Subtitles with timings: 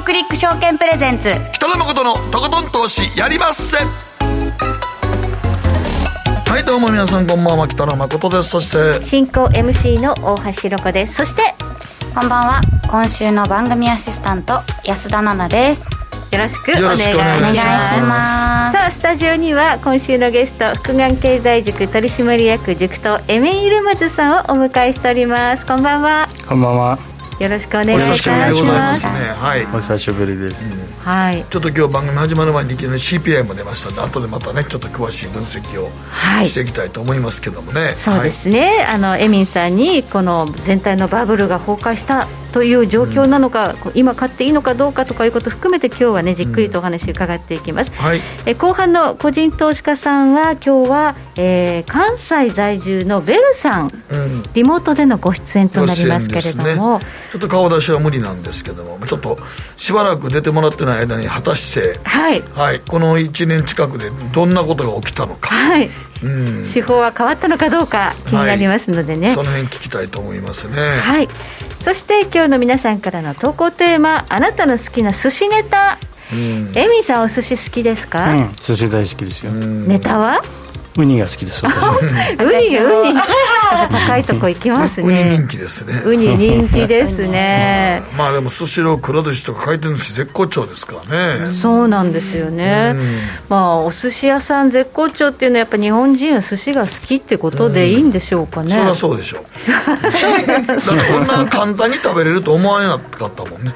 [0.00, 1.34] クリック証券プレゼンツ。
[1.52, 3.76] 北野誠のとことん投資やりまっせ。
[6.50, 8.48] はいどうも皆さんこんばんは北野誠です。
[8.50, 11.14] そして進行 MC の大橋ろ子です。
[11.14, 11.54] そして
[12.14, 15.88] こんばんは今週の番組アシスタント安田奈々です。
[16.34, 17.06] よろしくお願いし
[17.62, 18.78] ます。
[18.78, 25.66] さあスタジオには今週のゲスト福眼経済塾取締役塾頭エメイルマズさんをお迎えしております。
[25.66, 26.28] こんばんは。
[26.48, 27.11] こんばんは。
[27.42, 29.62] よろしくお願おいし久しぶりでございまますはい。
[29.64, 30.78] お久しぶりです。
[31.00, 36.48] はいちょっと今日番組始まる前にいきなり CPI も出ましたんで後でまたねちょっと詳しい分析をはい。
[36.48, 53.90] していきたいと思いますけどもね、そうですね、あのエミンさんにこの全体のバブルが崩壊したという状況なのか、こう今買っていいのかどうかとかいうことを含めて今日はねじっくりとお話伺っていきます、はい、え後半の個人投資家さんは今日は、えー関西在住のベルさん。
[54.10, 54.42] うん。
[54.54, 59.38] リモートでのご出演となりますけれども、ねちょっと顔出しは無理なんですけどもちょっと
[59.76, 65.92] しばらく出てもらってない間に果たしてはいはい、この1年近くでどんなことが起きたのか、はいうん、
[66.72, 70.76] 手法は変わったのかどうか気になりますのでね、その辺聞きたいと思いますね。
[70.76, 71.28] はい、
[71.82, 75.98] そして今日の皆さんからの投稿テーマあなたの好きな寿司ネタ、
[76.32, 76.72] うん。
[76.74, 79.52] エミンさんお寿司好きですか、うん、寿司大好きですよ。
[79.52, 80.40] ネタは？
[80.96, 81.64] ウニが好きです。
[81.64, 83.20] ウニウニ
[83.90, 86.02] 高いとこ行きますウニ人ね気ですね。
[86.04, 91.46] ウニ人気ですね まあでもスシロー、くら寿司とか回転寿司絶好調ですからね。
[91.50, 92.94] そうなんですよね、
[93.48, 99.42] まあお寿司屋さん絶好調っていうのはやっぱ日本人は寿司が好きってことでいいんでしょうかね、そりゃそうでしょう。
[99.72, 103.72] だってこんな簡単に食べれると思わなかったもんね。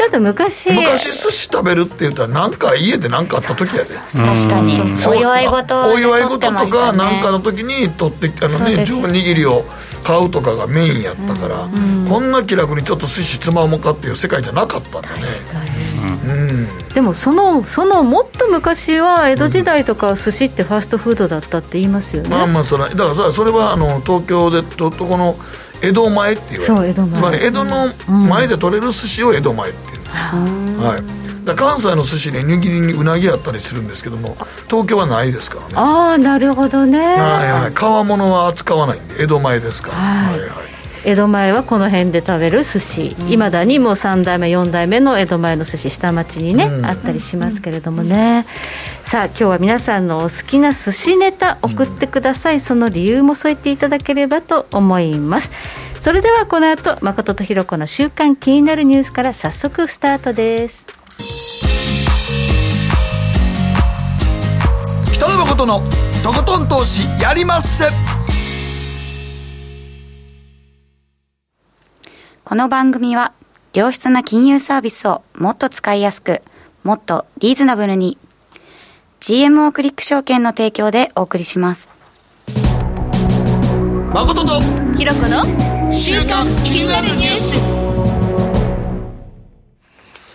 [0.00, 0.72] ちょっと昔。
[0.72, 3.90] 昔寿司食べるって言ったらなんか家で何かあった時やで。
[3.96, 4.96] 確かに。
[4.96, 5.14] そう。
[5.14, 9.66] お祝い事でお祝い事とかなんかの時に取ってあのね上握りを
[10.02, 11.68] 買うとかがメインやったから、
[12.08, 15.16] こんな気楽にちょっと寿司つまもうかっていう世界じゃなかったんだね。
[16.28, 25.36] うんでもそのそのもっと昔は江戸時代とかは寿司ってファーストフードだったって言いますよね、まあまあそれだからさそれはあの東京でととこの
[25.82, 26.64] 江戸前って言われる。
[26.64, 27.18] そう江戸前。
[27.18, 29.89] つまり江戸の前で取れる寿司を江戸前って。
[29.89, 34.36] いう、はい、関西の寿司で握りにうなぎあったりするんですけども
[34.68, 35.72] 東京はないですからね。
[35.76, 37.74] ああなるほどね、はいはい。
[37.74, 40.38] 皮物は扱わないんで江戸前ですから、はい。
[40.40, 40.80] はいはい。
[41.02, 43.16] 江戸前はこの辺で食べる寿司。
[43.30, 46.84] いま、だにもう3代目4代目の江戸前の寿司下町にね、うん。
[46.84, 48.44] あったりしますけれどもね、
[49.04, 55.50] さあ今日は皆さんのお好きな寿司ネタ送ってください、その理由も添えていただければと思います
[56.00, 60.86] それではこの後誠とひろ子の週刊気になるニュースから早速スタートです。
[65.14, 65.74] 北野誠の
[66.24, 67.84] とことん投資やりまっせ。
[72.44, 73.34] この番組は
[73.74, 76.40] 良質な金融サービスをもっと使いやすく
[76.82, 78.16] もっとリーズナブルに。
[79.20, 81.90] GMO クリック証券の提供でお送りします。
[84.14, 84.60] 誠と
[84.96, 87.56] ひろ子の週刊気になるニュース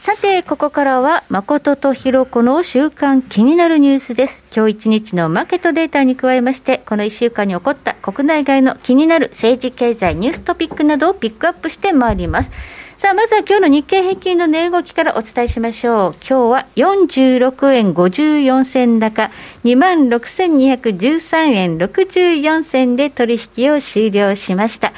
[0.01, 4.43] さて、ここからは、誠とひろこの週間気になるニュースです。
[4.55, 12.51] 今日一日のマーケットデータに加えまして、この一週間に起こった国内外の気になる政治経済ニューストピックなどをピックアップしてまいります。
[12.97, 16.11] さあ、まずは今日の日経平均の値動きからお伝えしましょう。
[16.27, 19.31] 今日は46円54銭高、
[19.63, 24.93] 26,213円64銭で取引を終了しました。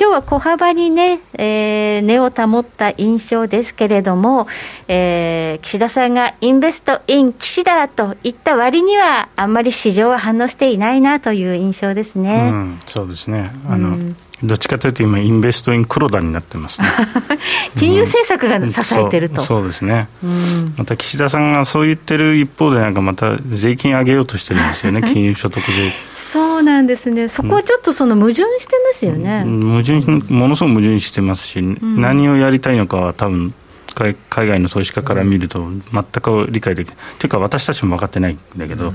[0.00, 4.46] 今日は小幅にね、えー、値を保った印象ですけれども、
[4.86, 12.48] えー、岸田さんがインベストイン岸田と言った割には、あんまり市場は反応していないなという印象ですうね。
[12.48, 13.50] ん、そうですね。
[13.68, 14.14] あの、
[14.44, 16.86] どっちかというと今インベストイン黒田になってますね。
[17.76, 19.42] 金融政策が支えてると。
[19.42, 20.06] そうそうですね。
[20.22, 25.02] うんまた岸田さんがそう言ってる一方でなんかまた税金上げようとしてるんですよね。
[25.12, 25.92] 金融所得税。
[26.30, 29.44] そうなんですね、そこはちょっとその矛盾してますよね。
[29.44, 33.54] 矛盾ものすごく矛盾してますし、何をやりたいのかは多分
[33.94, 38.92] 海海外の投資家から見ると全く理解できない、というか私たちも分かってないんだけど、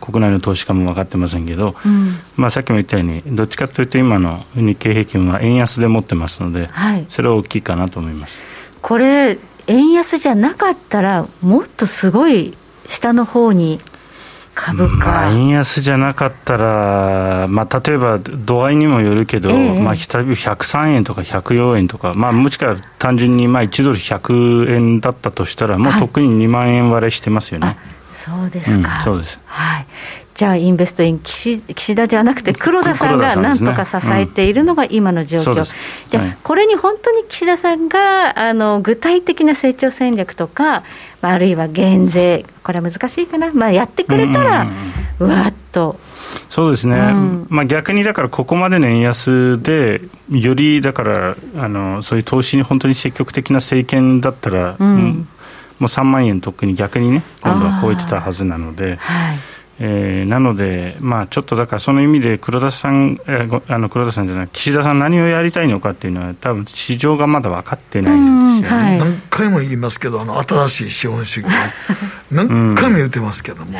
[0.00, 2.14] 国内の投資家も分かってませんけど、うん。
[2.36, 8.38] まあ、さっきも言ったようにどっちかというと今の日経平均は円安で持ってますので、はい、それは大きいかなと思います。
[8.80, 13.80] これ、円安じゃなかったら、もっとすごい下の方に
[14.60, 26.00] 株価、まあ、円安じゃなかったら、まあ、例えば度合いにもよるけど、ええまあ、103円とか104円とか、まあ、もしくは単純にまあ1ドル100円だったとしたら、もうはい。
[26.00, 27.76] とっくに2万円割れしてますよね。
[27.78, 29.38] あそうですうんか、そうです。
[29.46, 29.86] はい、
[30.34, 35.64] じゃあ、インベストイン岸、岸田ではなくて、黒田さんがなんとか支えているのが今の状況、うん、
[36.10, 40.82] じゃこれに本当に岸田さんがあの具体的な成長戦略とか、
[41.20, 44.70] あるいは減税、これは難しいかな、まあ、やってくれたら、
[45.18, 45.98] うわっと。
[46.48, 55.28] そうですね、うん、まあ、逆にだから、ここまでの円安で、よりだからあの、そういう投資に本当に積極的な政権だったら、うん、
[55.78, 58.96] もう3万円、特に逆にね、今度は超えてたはずなので。
[58.96, 59.38] はい
[59.80, 71.50] えー、なので、まあ、ちょっとだからその意味で黒田さん、えー、あの黒田さんじゃない、岸田さん、何をやりたいのかっていうのは、多分市場がまだ分かってないんですよね、はい、何回も言いますけど、あの新しい資本主義、
[72.32, 73.78] 何回も言ってますけども。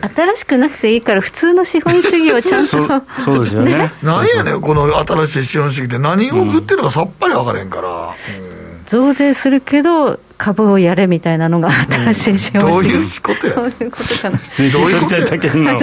[0.00, 2.78] 新しくなくていいから、普通の資本主義をちゃんとそ
[3.24, 3.92] そうですよね。
[4.02, 7.88] 何やねん、この新しい資本主義って、何を言ってるのかさっぱり分からへんから。
[7.88, 8.12] うん。
[8.84, 13.54] 増税するけど、株をやれみたいなのが新しい資本主義、どういうことや？
[13.54, 14.38] どういうことかな。
[14.72, 15.16] どういうこと？
[15.16, 15.78] やったっけな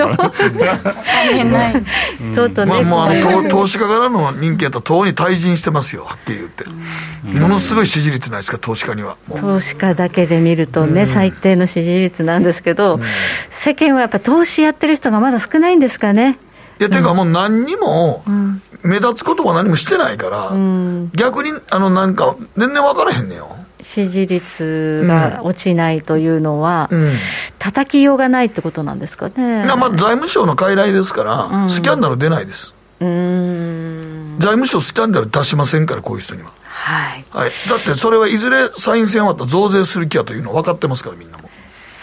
[2.33, 6.63] ちょっとね、まあ、まあ、投資家からの人気やったら、党に退陣してますよ、はっきり言って。
[7.39, 9.17] ものすごい支持率ないですか、投資家には。
[9.35, 12.99] 投資家だけで見るとね、最低の支持率なんですけど、
[13.49, 16.39] 世間はやっぱ投資やってる人がまだ少ないんですかね。
[16.79, 18.23] いや、ていうかもう何にも、
[18.83, 23.57] 目立つことは何もしてないから、うん、逆に、あの、なんか、全然分からへんねよ。
[23.85, 27.11] 支持率が落ちないというのは、うん、
[27.59, 29.63] 叩きようがないってことなんですかね。
[29.63, 32.73] いや、まあ、財務省の傀儡ですから、うん、スキャンダル出ないです。
[32.99, 36.51] うん財務省スキャンダル出しませんから、こういう人には。
[36.63, 37.25] はい。
[37.29, 37.51] はい。
[37.69, 41.44] だって、それはいずれ参院選終わったら増税する気やというの分かってますから、みんなも。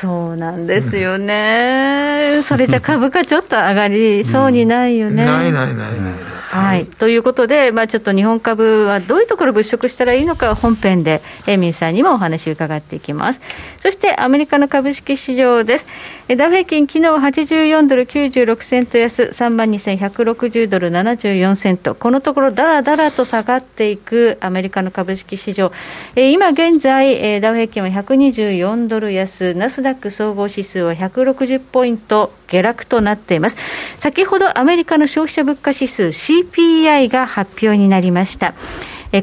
[0.03, 5.25] そうなんですよね、うん、それじゃ株価ちょっと上がりそうにないよね。
[5.25, 6.33] ないないないない。
[6.53, 13.41] はい、ということで、まあ、ちょっと日本株はどういうところ物色したらいいのか、本編でエミンさんにもお話を伺っていきます。
[13.79, 15.87] そしてアメリカの株式市場です。
[16.29, 25.73] ダウ平均、昨日は84ドル96セント安、3万2160ドル74セント、このところだらだらと下がっていくアメリカの株式市場、
[26.15, 33.57] え今現在、ダウ平均は124ドル安、ナスダック総合指数は160ポイント下落となっています。
[33.99, 38.55] 先ほどアメリカの消費者物価指数 CPI が発表になりました。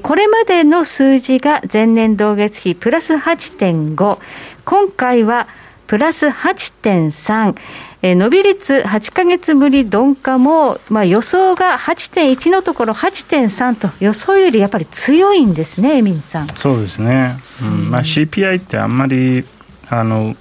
[0.03, 4.19] これまでの数字が前年同月比プラス8.5、
[4.65, 5.47] 今回は
[5.89, 7.55] プラス8.3、
[8.03, 13.89] え伸び率8か月ぶり鈍化も、まあ、予想が8.1のところ8.3と。
[13.99, 16.47] 予想よりやっぱり強いんですね、エミンさん。
[16.49, 17.89] そうですね、うん。
[17.89, 19.43] まあ、CPI ってあんまり
[19.89, 20.35] あの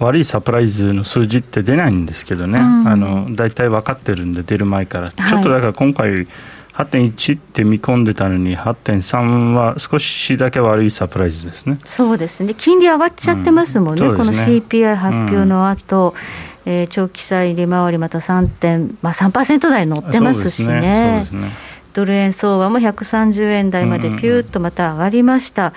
[0.00, 6.28] 悪いサプライズの数字って出ないんですけどね、うん、あの大体分かってるんで、出る前から、ちょっとだから今回、
[6.78, 11.80] 8.1って見込んでたのに、8.3は少しだけ悪いサプライズですね。
[11.84, 14.16] そうですね、金利上がっちゃってますもんね、うん、ね。
[14.16, 16.14] この CPI 発表の後、
[16.64, 21.26] うん、えー、長期債利回りまた3点、まあ、3%台乗ってますしね。
[21.94, 25.72] ドル円相場も130円台までピューッとまた上がりました。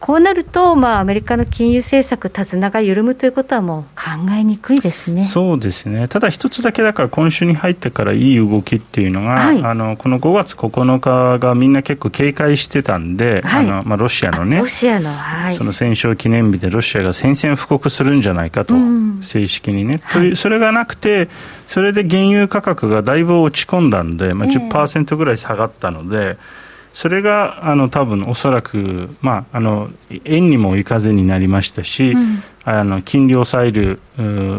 [0.00, 5.24] こうなると、まあ、アメリカの金融政策、手綱が緩むということはもう考えにくいですね。
[5.24, 21.28] そうですね、ただ一つだけだから、今週に入ってからいい動きっていうのが、はい、あのこの5月9日がみんな結構警戒してたんで、はい、あのまあ、ロシアのね、ロシアの、はい、その戦勝記念日でロシアが宣戦布告するんじゃないかと、うん、正式にね、というそれがなくて、
[21.68, 26.63] それで原油価格がだいぶ落ち込んだんで、まあ10、ぐらい下がったので、えー
[26.94, 29.90] それがあの多分おそらく、まあ、あの
[30.24, 34.00] 円にもいかずになりましたし、うん、あの金利を抑える、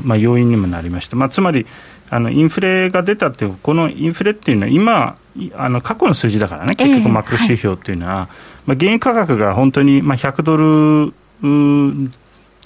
[0.04, 1.66] まあ、要因にもなりました、まあ、つまり
[2.10, 5.18] あのインフレが出たってこのインフレっていうのは今
[5.56, 8.28] あの過去の数字だからね結局マクロ指標っていうのは、えーはい、
[8.66, 11.14] まあ、原油価格が本当に、まあ、100ドル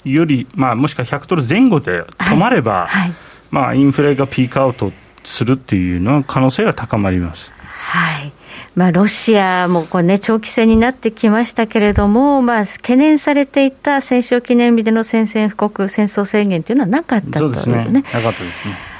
[0.04, 3.08] より、まあ、もしくは100ドル前後で止まれば、はい。
[3.08, 3.14] はい、
[3.50, 4.92] まあ、インフレがピークアウト
[5.24, 7.50] するっていうのは可能性が高まります。
[7.64, 8.32] はい
[8.74, 17.54] まあ、ロシアもこう、ね、長期戦になってきましたけれども、まあ、懸念されていた戦勝記念日での宣戦布告、戦争宣言というのはなかったというね。
[17.54, 17.92] そうですね。
[17.92, 18.90] なかったですね。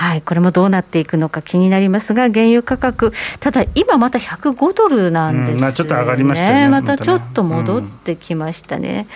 [0.00, 9.06] はい、これもどうなっていくのか気になりますが、原油価格、ただ今また105ドルなんですね、うん、まあ、ちょっと上がりましたね、またちょっと戻ってきましたね、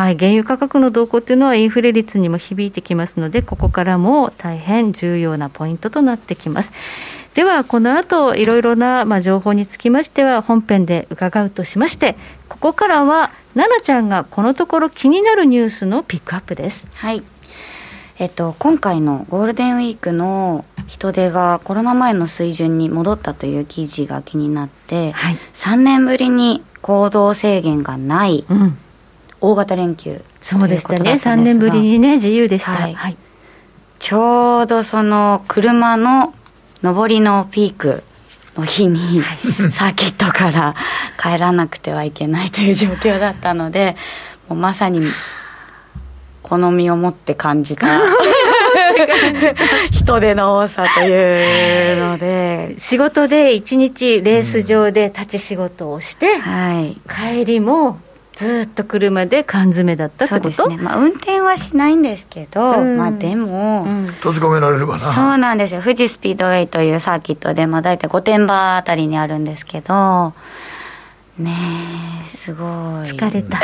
[0.00, 6.72] うん、はい、原油価格の動向というのは、インフレ率にも響いてきますので、ここからも大変重要なポイントとなってきます。
[7.34, 12.16] では、この後いろいろな、まあ、情報につきましては、本編で伺うとしまして、
[12.48, 16.88] ここからは、奈々ちゃんがこのところ気になるニュースのピックアップです。
[16.94, 17.22] はい。
[18.18, 28.44] えっと、今回のゴールデンウィークの人出がコロナ前の水準に戻ったという記事が気になって、はい、3年ぶりに行動制限がない
[29.40, 31.14] 大型連休、そうでしたね。
[31.14, 33.16] 3年ぶりにね自由でした、はい、はい、
[33.98, 36.34] ちょうどその車の
[36.84, 38.02] 上りのピーク
[38.56, 39.22] の日に、
[39.72, 40.74] サーキットから
[41.18, 43.96] 帰らなくてはいけないという状況だったので
[44.48, 45.00] もうまさに
[46.42, 48.02] 好みを持って感じた
[49.90, 52.74] 人手の多さというので。
[52.76, 56.40] 仕事で一日レース場で立ち仕事をして、うん。
[56.40, 57.98] はい、帰りも
[58.36, 60.50] ずっと車で缶詰だったってこと？
[60.52, 65.12] そうですね、まあ、運転はしないんですけど、うん、まあでも、うん、閉じ込められるかな。
[65.12, 65.82] そうなんですよ。
[65.82, 70.34] 富士スピードウェイというサーキットで、まあ、大体御殿場あたりにあるんですけど
[71.38, 71.50] ね
[72.26, 72.66] えすごい。
[72.68, 73.60] 疲れた。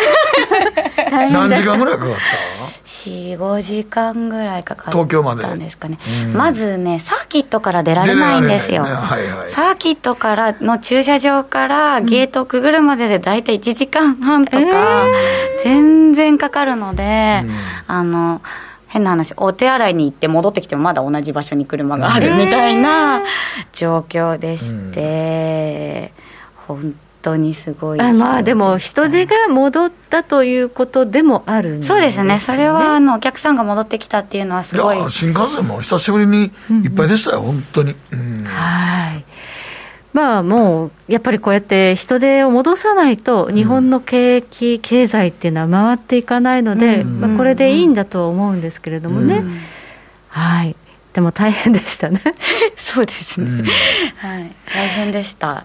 [1.10, 5.46] 何時間ぐらいかかった？45時間ぐらいかかった東京まで。
[5.56, 5.98] ですかね、
[6.34, 15.06] まずねサーキットから出られないんですよ、ねはいはい、サーキットからの駐車場からゲートをくぐるまでで大体1時間半とか、
[15.62, 17.50] 全然かかるので、うん、
[17.86, 18.42] あの
[18.88, 23.22] 変な話お手洗いに行って戻ってきてもまだ同じ場所に車があるみたいな
[23.72, 26.12] 状況でして、
[26.68, 32.38] うん、本当にすごいあまあでも人手が戻ったということでもあるんです、ね、そうですね。
[32.38, 35.10] それはあのお客さんが戻ってきたっていうのはすごい。
[35.10, 36.50] 新幹線も久しぶりに
[36.84, 39.24] いっぱいでしたよ、うん、本当に、うん、はい。
[40.12, 49.44] まあもうやっぱりこうやって人手を戻さないと日本の景気、うん、経済っていうのは回っていかないので、まあ、これでいいんだと思うんですけれどもね、
[50.28, 50.74] はい。
[51.12, 52.22] でも大変でしたね。
[52.76, 53.64] そうですね、
[54.16, 54.52] はい。
[54.72, 55.64] 大変でした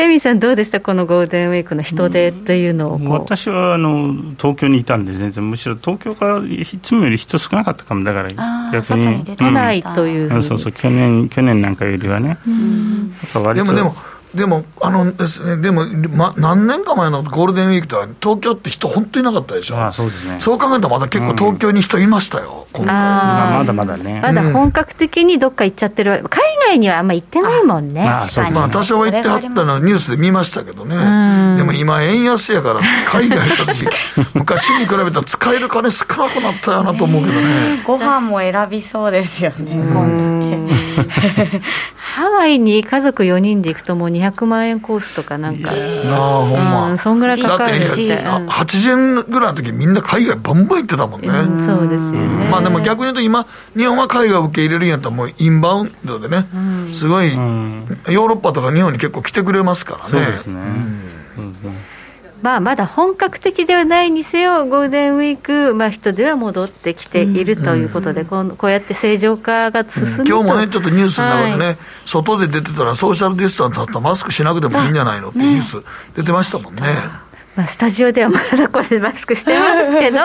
[0.00, 8.28] エミさん、どうでした、このゴールデンウィークの人出というのを私はあの東京にいたんで、全然、むしろ東京がいつもより人少なかったかも、だから
[8.72, 10.72] 逆に、都内という、うん、そうそう。
[10.72, 12.38] 去年、去年なんかよりはね。
[13.54, 13.96] でもでも
[14.34, 24.20] でも、あのですね、でも、ま、何年か前のゴールデンウィークでは、東京って人、本当になかったでしょ、あそうですね、そう考えたら、まだ結構、東京に人いましたよ、うん、今回まあ、まだまだね。
[24.22, 33.86] まだ本格的にどっか行っちゃってる、海外にはあんま行ってないもんね、まあ、まあ、多少は行ってはったのはニュースで見ましたけどね、でも今、円安やから、 海外行った時
[34.34, 37.82] 昔に比べたら使える金少なくなったよなと思うけどね。
[37.86, 39.76] ご飯も選びそうですよね、
[42.14, 53.46] ハワイに家族4人で行くと、もう200万円コースとかなんか、あほんま、うん、そんぐらいかかるし、だって80円ぐらいの時みんな海外バンバン行ってたもんね、うん、そうですよね、まあでも逆に言うと今
[53.76, 56.46] 日本は海外を受け入れるんやったらもうインバウンドでね、
[56.92, 60.10] すごい、ヨーロッパとか日本に結構来てくれますからね。
[60.10, 60.60] そうですね、
[62.42, 75.82] まあ、まだ本格的ではないにせよ、ゴールデンウィーク、まあ、人では戻ってきているということで、こうこうやって正常化が進む、うん、今日もね、ちょっとニュースの中でね、はい、外で出てたら、ソーシャルディスタンスだったらマスクしなくてもいいんじゃないのってニュース
[76.14, 77.27] 出てましたもんね。
[77.58, 80.20] まあ、スタジオではまだこれマスクしてますけど。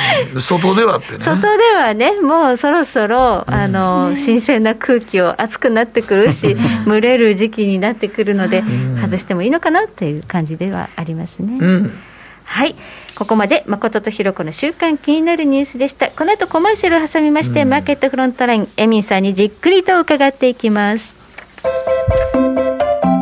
[0.40, 1.18] 外ではってね。
[1.18, 6.56] 外ではねもうそろそろあの、新鮮な空気を暑くなってくるし
[6.88, 8.64] 蒸れる時期になってくるので、
[9.02, 11.98] 外してもいいのかなっていう感じではありますね、うん、
[12.44, 12.74] はい。
[13.14, 16.08] ここまで誠とひろ子の週間気になるニュースでした。
[16.08, 21.14] この後コマーシャルを挟みまして、うん、マーケットフロントラインエミンさんにじっくりと伺っていきます。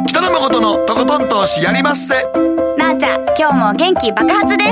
[0.06, 2.14] 北野誠のとことん投資やりまっせ
[2.86, 4.70] なあちゃん今日も元気爆発です。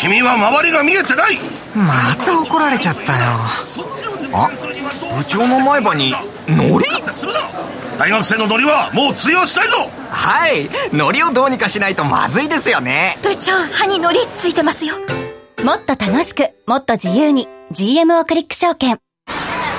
[0.00, 1.38] 君は周りが見えてない。
[1.74, 3.18] また怒られちゃったよ。
[4.32, 4.48] あ
[5.18, 6.14] 部長の前歯に
[6.46, 6.84] ノリ
[7.98, 9.90] 大学生のノリはもう通用したいぞ。
[10.10, 13.18] はいノリをどうにかしないとまずいですよね。
[13.22, 14.94] 部長歯にノリついてますよ。
[15.64, 19.00] もっと楽しくもっと自由に GMO クリック証券。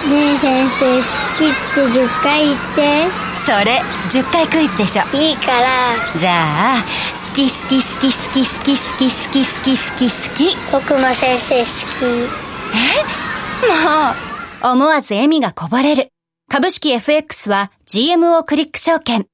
[0.10, 1.04] ねえ先生好
[1.38, 5.04] きって10回言ってそれ10回クイズでしょ。
[5.18, 5.68] いいから。
[6.16, 6.84] じゃあ
[7.30, 10.06] 好き好き好き好き好き好き好き好き好き。
[10.08, 11.72] 好き僕も先生好き。
[12.76, 13.10] え？
[14.62, 16.10] もう思わず笑みがこぼれる。
[16.48, 19.22] 株式 FX は GMO クリック証券。
[19.22, 19.26] い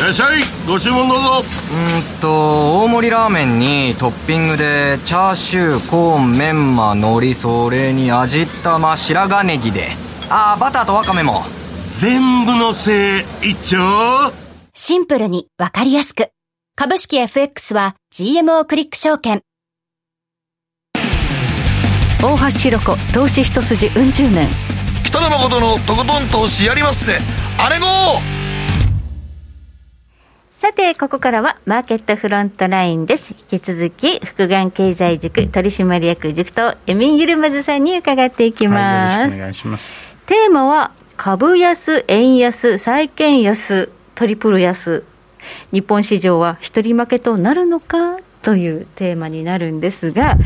[0.00, 0.28] らっしゃい
[0.68, 1.42] ご注文どうぞ。
[1.72, 9.88] うんと大盛りラーメンにトッピングでチャーシューコーンメンマ海苔それに味玉白髪ネギで。
[10.30, 11.42] ああバターとワカメも
[11.98, 13.78] 全部のせい一丁
[14.74, 16.28] シンプルにわかりやすく。
[16.76, 19.40] 株式 FX は GMO クリック証券。
[22.22, 24.46] 大橋ひろ子投資一筋うん十年。
[25.04, 27.14] 北野誠のとことん投資やりまっせ。
[27.56, 27.86] あれご
[30.58, 33.34] さて、ここからはマーケットフロントラインです。
[33.50, 39.18] 引き続き、福眼経済塾取締役塾とエミン・ユルマズさんに伺っていきます。
[39.18, 39.88] はい、よろしくお願いします。
[40.26, 45.04] テーマは、株安、円安、債券安、トリプル安、
[45.72, 50.36] 日本市場は一人負けとなるのかというテーマになるんですが、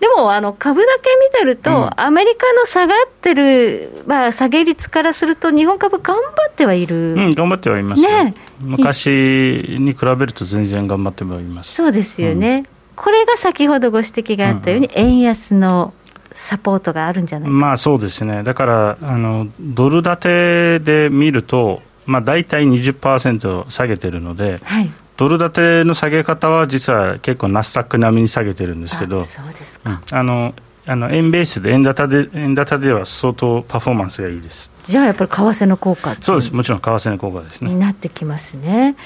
[0.00, 11.74] でもあの株だけ見てると、うん、アメリカの下がってる、まあ、下げ率からすると、日本株、頑張ってはいる、うん、頑張ってはいますね、昔に比べると全然頑張ってはいます。
[11.74, 15.92] そうですよね、うん、これが先ほどご指摘があったように、円安の
[16.32, 30.54] サポートがあるんじゃないまあそうですね、だからあのドル建てで見ると、まあ、大体20%下げてるので、はい、ドル建ての下げ方は実は結構ナスダック並みに下げてるんですけど、そうですか、うん、あの
[30.86, 34.70] あの円ベースで円高で円高では相当パフォーマンスがいいです。
[34.84, 36.54] じゃあやっぱり為替の効果そうです。
[36.54, 37.70] もちろん為替の効果ですね。
[37.70, 38.96] になってきますね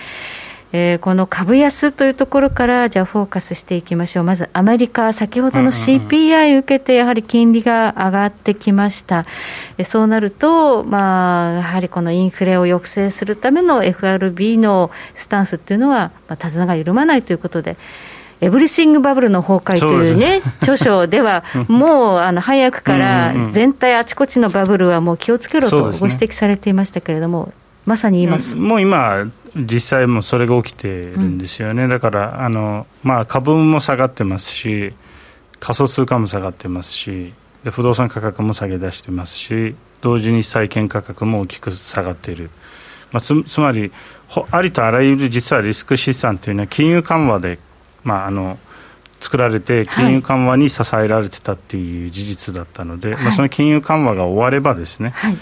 [0.72, 9.24] えー、この株安というところから、じゃあ、フォーカスしていきましょう、まずアメリカ、先ほどの CPI 受けて、やはり金利が上がってきました、
[9.78, 17.76] うん、そうなると、まあ、やはりこのインフレを抑制するための FRB のスタンスっていうのは、まあ、手綱が緩まないということで。
[18.40, 27.52] エブリシングバブルの崩壊というね、著書では、もうあの早くから全体あちこちのバブルはもう気をつけろとご指摘されていましたけれども、
[27.86, 34.94] まさに言いますもう今、実際もそれが起きてるんですよね、うん、だからあの、まあ、株も下がってますし、
[35.60, 42.50] 仮想通貨も下がってますし、で不動産価格も下げ出してますし、同時に債券価格も大きく下がっている、
[43.12, 43.92] まあ、つつまり、
[44.50, 47.58] ありとあらゆる実はリスク資産というのは、金融緩和で、
[48.02, 48.58] まあ、あの
[49.20, 55.38] 作られて、金融緩和に支えられてたっていう事実だったので、はい、まあ、その金融緩和が終わればですね、はい、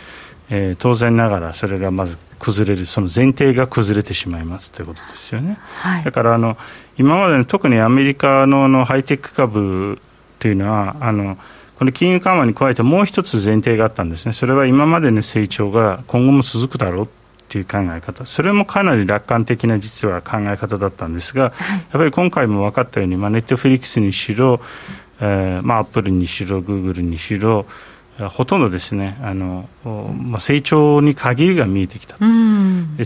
[0.51, 5.59] えー、当然ながらそれがまず崩れる、その前提が崩れてしまいますということですよね。
[5.61, 6.57] はい、だからあの
[6.99, 10.01] 今までの特にアメリカののハイテク株
[10.39, 11.39] というのはあの
[11.79, 17.09] この金融緩和に加えてもう一つ前提があったんですね、それは今までの成長が今後も続くだろう
[17.49, 24.61] という考え方、それもかなり楽観的な実は考え方だったんですが、はい、やっぱり今回も分かったように、まあ、ネットフリックスにしろ、
[25.21, 27.67] えーまあ、アップルにしろ、グーグルにしろ、
[28.29, 32.17] ほとんどですねあの、まあ、成長に限りが見えてきた。
[32.21, 32.97] うん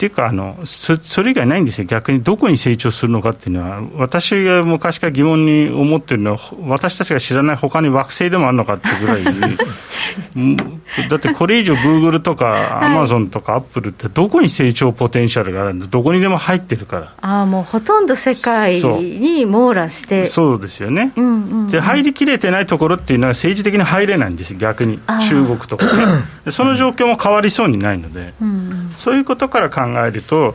[0.00, 9.24] っていうかあのそ、それ以外ないんですよ、逆にどこに成長するのかっていうのは、私が昔から疑問に思ってるのは、私たちが知らないほかに惑星でもあるのかってぐらい、
[11.10, 17.12] だってこれ以上、グーグルとかアマゾンとかアップルって、どこに成長ポテンシャルがあるんだ、どこにでも入ってるから。
[17.20, 20.24] あもうほとんど世界に網羅して。
[20.24, 25.84] そうですよね、うんうんうん、で入りきれてないところっていうのは、政治的に入れないんですよ、逆に、中国とか。
[26.46, 30.54] ね、その状況も変わりそうにないので、うんうん、そういうことから考えると、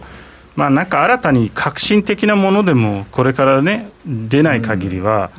[0.55, 5.31] まあ、なんか新たに革新的なものでもこれからね出ない限りは、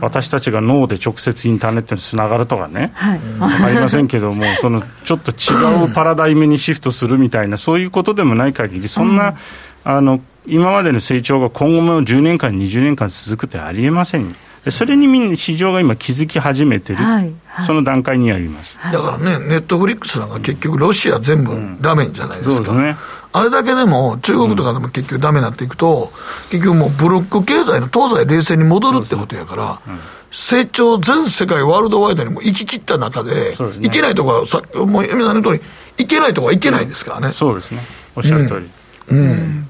[0.00, 9.36] 私たちが脳で直接インターネットにつながるとかね、はい、分かりませんけども そのちょっと違うパラダイムにシフトするみたいなそういうことでもない限りそんな、
[9.84, 14.34] あの今までの成長が今後も10年間20年間続くってありえません
[14.70, 22.96] それにみんな市場が今気づき始めてる、はいはい、その段階にあります、だからねネットフリックスなんか結局ロシア全部ダメじゃないですか、うん、ね、
[23.36, 26.12] あれだけでも中国とかでも結局ダメになっていくと、
[26.50, 29.80] 結局もうブロック経済の東西冷戦に戻るってことやから、
[30.30, 35.60] 成長全世界ワールドワイドにも行き切った中で、いけないとこはさ、もうエミさんの通り、
[35.98, 37.34] いけないとこはいけないんですからね。
[37.34, 37.80] そうですね。
[38.14, 38.70] おっしゃる通り。
[39.08, 39.68] うん、うん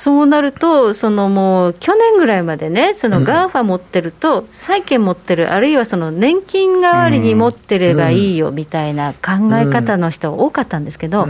[0.00, 11.26] そうなると、そのもう去年ぐらいまでね、その GAFA 持ってると、債券持ってる、あるいはその年金代わりに持ってればいいよみたいな考え方の人多かったんですけど、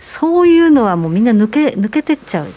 [0.00, 2.48] そういうのはもうみんな抜け抜けてっちゃう。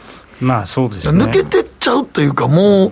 [0.41, 1.23] まあそうですね。
[1.23, 2.91] 抜けてっちゃうというか、もう、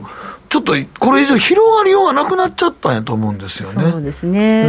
[0.51, 3.89] ちょっとこれ以上広がりようがなくなっちゃったんやと思うんですよね。
[3.89, 4.63] そうですね、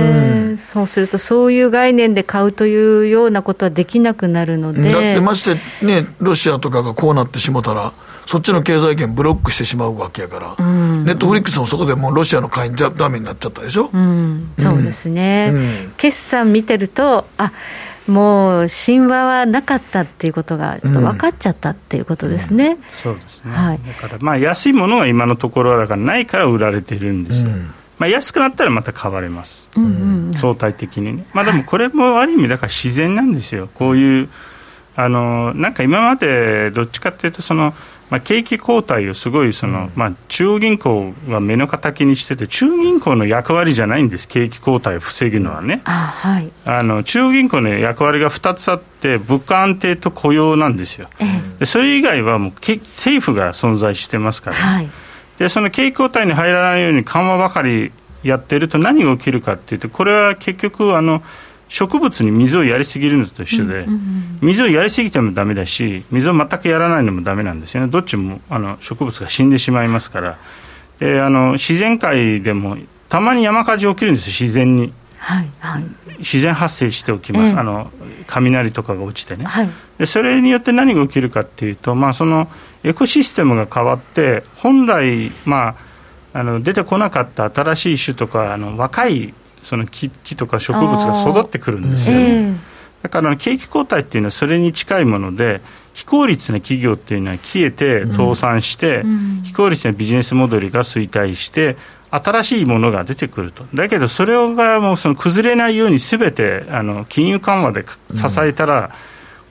[0.51, 4.93] うん、そうすると、そういう概念で買うというようなことはできなくなるので。
[4.93, 7.93] だってましてね、ロシアとかがこうなってしもたら、
[8.27, 13.91] そっちの経済圏ブロックしてしまうわけやから、うん、ネットフリックスもそこでもうロシアの会員じゃダメになっちゃったでしょ？
[13.93, 17.51] うん、そうですね、うん、決算見てると、あ
[18.09, 22.73] もう神話はなかったっていうことが、ちょっと分かっちゃったっていうことですね、うん。
[22.73, 34.29] うん、そうですね、はい、だからまあ安いものが今のところはだからないから売られてるんですよ、うん、まあ、安くなったらまた買われます、うんうん、相対的にね、まあ、でもこれもある意味、だから自然なんですよ、こういう、
[34.97, 37.73] あのなんか今までどっちかっていうと、その
[38.13, 45.81] まあ、景気後退をすごいその、まあ、中央銀行が目の敵にしてて、中央銀行の役割じゃないんです、景気後退を防ぐのはね。
[45.85, 51.09] あはい、あの中央銀行の役割が2つあって、物価安定と雇用なんですよ。
[51.21, 54.91] えー、でそれ以外はもう政府が存在してますから、はい、
[55.39, 61.23] でその景気後退に入らないように緩和ばかりやってると何が起きるかっていうと、これは結局あの、
[61.73, 63.87] 植物に水をやりすぎるのと一緒で、
[64.43, 70.39] 水をやりすぎてもだめだし、水を全くやらないのもだめなんですよね、どっちもあの植物が死んでしまいますから、
[70.99, 72.77] であの自然界でも
[73.09, 74.93] たまに山火事起きるんですよ、自然に。
[75.17, 75.85] はいはい、
[76.19, 77.93] 自然発生しておきます、えー、あの
[78.27, 82.49] 雷とかが落ちてね、はい、でそれによって何が起きるかっていうと、まあ、その
[82.83, 85.77] エコシステムが変わって本来、ま
[86.35, 92.17] あ、あの出てこなかった新しい種とかあの若いその木木とか植物が育ってくるんですよ。
[92.17, 92.29] ね、え。
[92.49, 92.57] ー、
[93.05, 95.61] だから景気後退っていうのはそれに近いもので
[95.95, 101.77] 非効率な企業っていうのは消えて倒産して、うん、非効率なビジネスモデルが衰退して
[102.11, 108.91] 新しいものが出てくると、だけどそれがもうその崩れないようにすべてあの金融緩和で支えたら、うん、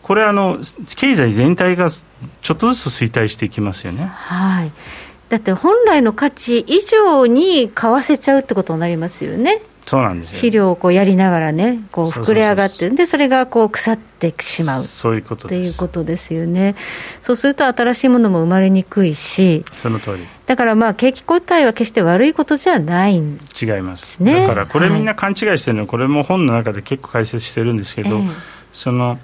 [0.03, 0.59] これあの、
[0.95, 4.05] 経済全体がちょっとずつ衰退していきますよね。
[4.05, 4.71] はい。
[5.29, 9.61] だって本来の価値以上に買わせちゃうってことになりますよね。
[9.85, 10.35] そうなんですよ。
[10.35, 14.83] 肥料をこうやりながらね、こう膨れ上がって、でそれがこう腐ってしまう。
[14.83, 16.75] そういうことっていうことですよね。
[17.21, 20.27] そうすると新しいものも生まれにくいし、その通り。
[20.45, 24.23] だからまあ景気後退は決して悪いことじゃないんです、ね、違います。
[24.23, 25.81] だからこれみんな勘違いしてるの。
[25.81, 28.29] は、これも本の中で結構解説してるんですけど、えー、
[28.73, 29.19] その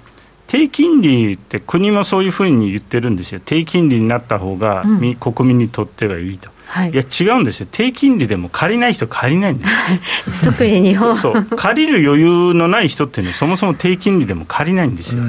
[0.48, 6.50] 低金利って国もそういうふうに言ってるんですよ、低金利になった方が、うん、国民にとってはいいと。
[6.68, 11.44] はい、いや違うんですよ、低金利でも借りない人、借りないんです特に日本そう。
[11.56, 15.22] 借りる余裕のない人ってね、そもそも低金利でも借りないんですよ。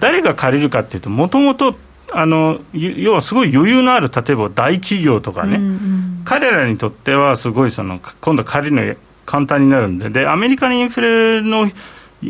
[0.00, 1.76] 誰が借りるかっていうと、もともと
[2.10, 8.96] あの要はすごい余裕のある、例えば大企業とかね、うんうん、彼らにとってはすごいその、今度、借りるの
[9.26, 11.70] 簡単になるんで、でアメリカのインフレの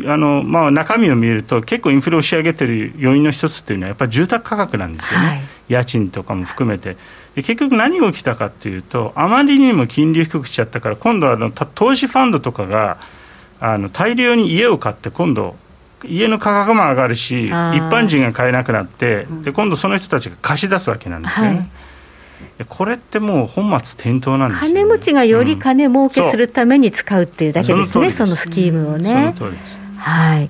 [0.05, 6.97] あのまあ、中身を見ると、結構インフレを押し上げてる要因の一つっていうのは、やっぱり住宅価格なんですよね、はい、家賃とかも含めて。
[7.39, 12.97] で結局、何が起きたかっていうと、あまりにも金利低くしちゃったから、今度はあの投資ファンドとかが
[13.61, 15.55] あの大量に家を買って、今度、
[16.03, 21.55] 家の価格も上がるし、一般人が買えなくなって、で今度、その人たちが貸し出すわけなんですよね。
[21.55, 22.65] はい。
[22.67, 29.33] これってもう本末転倒なんです、ね、金持ちがより金儲けするために使うっていうだけですね、うん、そのスキームをね。
[29.97, 30.49] はい、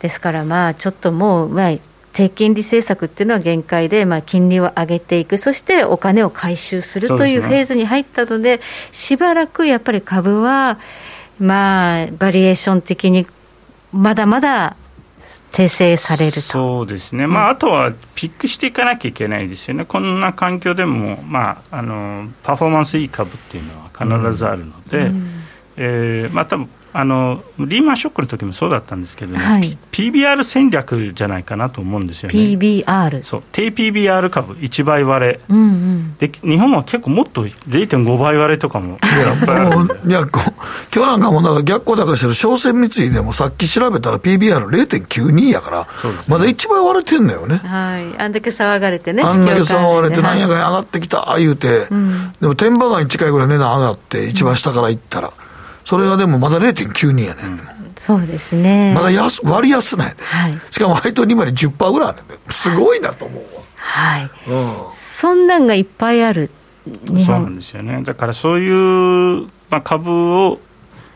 [0.00, 1.70] ですから、まあ、ちょっともう、まあ、
[2.16, 10.78] 低金利政策っていうのは限界で、まあ、金利を上げていく、そしてお金を回収するというフェーズに入ったので、でね、しばらくやっぱり株は、
[11.38, 13.26] まあ、バリエーション的に
[13.92, 14.76] まだまだ
[15.50, 16.40] 訂正されると。
[16.40, 25.42] そうですね、まあ、あとはピックしていかなきゃいけないですよね、こんな環境でも、まあ、あのパフォーマンスいい株っていうのは必ずあるので、うん、
[25.76, 32.34] えー、まあ多分あのリーマンショックの時もそうだったんですけどね、はい、PBR 戦略じゃないかなと思うんですよね。
[32.34, 33.22] PBR?
[33.22, 39.58] そう、低 PBR 株1倍割れ、うんうん、で日本は結構もっと0.5倍割れとかも やっぱ
[40.04, 40.10] り。
[40.10, 40.54] いや今
[40.90, 45.86] 日なんかもなんか逆行高してる商船三井でもさっき調べたら PBR0.92 やから、ね、
[46.26, 47.56] まだ1倍割れてんのよね。
[47.56, 55.28] はい、あんだけ騒がれてね、あんだけ騒がれて、なんやかんや上がってきた、あ言うて、うん、でも天馬川に近いぐらい値段上がって、一番下から行ったら。
[55.28, 55.45] うん
[55.86, 57.60] それがでもまだ0.92やね、うん、
[57.96, 58.92] そうですね。
[58.92, 62.24] まだ安割安なんやで、はい、しかも配当利回り10%ぐらいあるん。
[62.50, 63.62] すごいなと思うわ。
[63.76, 64.30] はい。
[64.48, 66.50] うん、そんなんがいっぱいある。
[67.16, 68.02] そうなんですよね。
[68.02, 70.58] だからそういう、まあ、株を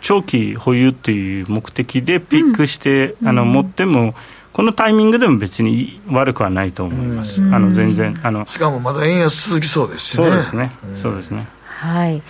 [0.00, 4.14] 長期保有っていう目的でピックして、うん、あの持っても、
[4.52, 8.46] このタイミングでも別に悪くはないと思います、あの全然あの。
[8.46, 10.28] しかもまだ円安続きそうですしね。
[10.28, 11.48] そうですね、そうですね。
[11.64, 12.22] はい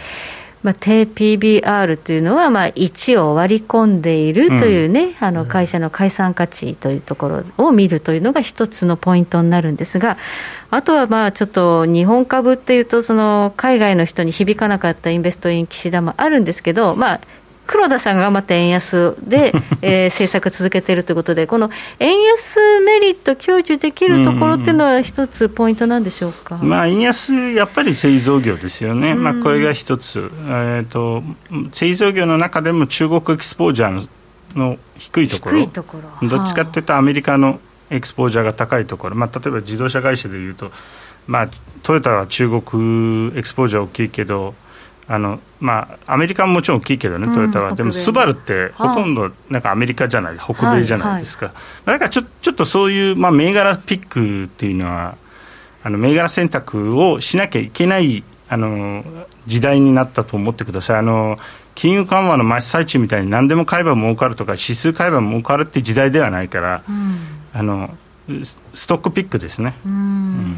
[0.62, 10.18] まあ、低 PBR というのは、まあ、1を割り込んでいるというね、うん、あの会社の解散価値というところを見るというのが一つのポイントになるんですが、
[10.70, 17.20] あとはまあちょっと日本株っていうと、その海外の人に響かなかったインベストイン岸田もあるんですけど、まあ、
[17.70, 31.22] 黒田さんがまた円安で、 えー、政策続けているということで、この円安メリット享受できるところっていうのは、一つポイントなんでしょうか、まあ、円安、やっぱり製造業ですよね、まあ、これが一つ、えーと、
[31.70, 34.08] 製造業の中でも中国エクスポージャー
[34.58, 36.28] の低いところ、ところ。
[36.28, 40.72] どっちかっていうと、アメリカのエクスポージャーが高いところ、まあ、例えば自動車会社でいうと、
[41.28, 41.48] まあ、
[41.84, 44.56] トヨタは中国エクスポージャー大きいけど、
[45.12, 51.60] あのまあ、アメリカももちろん大きいけどね、トヨタは、うん、でもスバルってほとんどなんかアメリカじゃない、北米じゃないですか、はいは
[51.96, 55.16] い、だからちょちょっとそういう、まあ、銘柄ピックっていうのは、
[55.82, 59.02] あの銘柄選択をしなきゃいけないあの
[59.48, 60.98] 時代になったと思ってください。
[60.98, 61.38] あの
[61.74, 67.18] 金融緩和の真っ最中みたいに何でも買えば儲かるとか指数買えば儲かるっていう時代ではないから、うん、
[67.52, 67.96] あの
[68.74, 69.74] ストックピックですね。
[69.84, 70.56] うん、うん、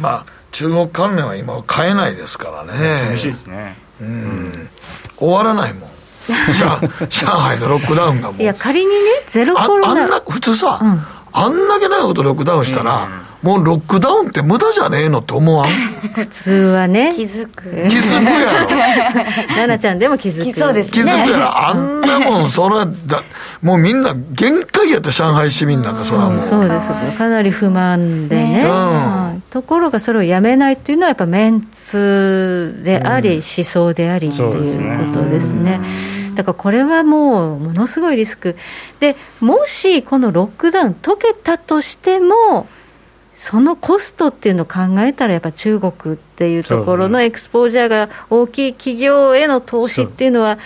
[0.00, 3.08] まあ中国関連は今買えないですからね。
[3.08, 3.76] 厳しいですね。
[4.00, 4.68] うん、
[5.16, 5.90] 終わらないもん。
[6.28, 8.42] 上上海のロックダウンがもう。
[8.42, 8.94] いや仮にね
[9.28, 13.08] ゼロコロナあんな普通さ、うん、あんだけ長いことロックダウンしたら、
[13.42, 15.70] もうロックダウンって無駄じゃねえのって思わん？
[16.14, 17.12] 普通はね。
[17.16, 17.62] 気づく。
[17.88, 18.66] 気づくやろ。
[19.48, 20.58] 奈々ちゃんでも気づく。
[20.60, 20.92] そうですね。
[20.92, 21.68] 気づくやろ。
[21.68, 23.22] あんなもんそれだ
[23.62, 26.44] もうみんな限界やって上海市民なんかそれはもう。
[26.46, 34.48] そうですかなり不満でね、はいところがそれをやめないっていうのはやっぱメンツであり、思想でありっていう
[35.12, 35.78] ことですね。
[36.34, 38.56] だからこれはもうものすごいリスク。
[39.00, 42.66] でもしこのロックダウン解けたとしても
[43.34, 50.58] そのコストっていうのを考えたらやっぱ中国っていうところのエクスポージャーが大きい企業への投資っていうのは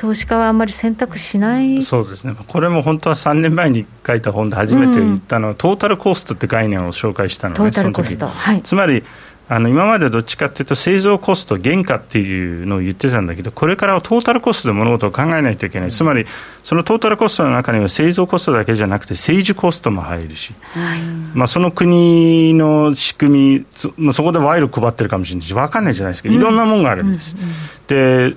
[0.00, 9.04] 投資家はあんまり選択しないそうですね、これも本当は3年前に書いた本で初めて言ったのは、うん、トータルコストって概念を紹介したのね、トータルコスト、はい、つまり
[9.52, 16.24] あの今までどっちかっていうと、製造コスト、原価っていうのを言ってたんだけど、これからはトータルコストで物事を考えないといけない、つまり、
[16.62, 21.00] そのトータルコストの中には製造コストだけじゃなくて、政治コストも入るし、はい、
[21.34, 23.66] まあ、その国の仕組
[23.98, 27.34] み、そこで賄賂配ってるかもしれないし、分かんないじゃないですか、いろんなもんがあるんです。
[27.36, 28.36] うんうんうん、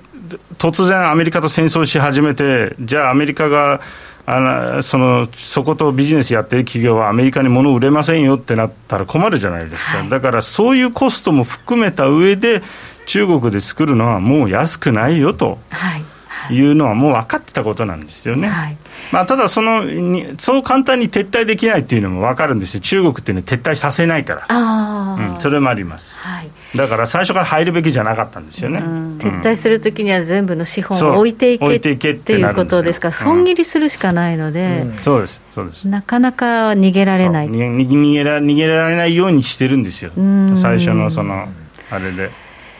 [0.58, 3.80] 突然アメリカと戦争し始めて、じゃあアメリカが
[4.26, 12.62] あのそのそことビジネスやってる企業はアメリカに物を売れませんよってなったら困るじゃないですか、はい、だからそういうコストも含めた上で、
[13.06, 15.58] 中国で作るのはもう安くないよと。
[15.68, 16.13] はい
[16.50, 18.48] いうのはもう分かってたことなんですよね。
[18.48, 18.76] はい、
[19.12, 31.78] まあ、ただそのに、そう簡単に撤退できないっていうのも分かるんですよ、中国っていうのは撤退させないから、うん、それもあります、はい、だから最初から入るべきじゃなかったんですよね、うん、撤退するときには全部の資本を置いていけっ
[32.16, 33.08] ていうことですか。
[33.08, 35.40] ら、損切りするしかないので、そうです。
[35.52, 35.88] そうです。
[35.88, 37.48] なかなか逃げられない。
[37.48, 40.12] 逃げら逃げられないようにしてるんですよ、
[40.56, 41.48] 最初のその
[41.90, 42.30] あれで。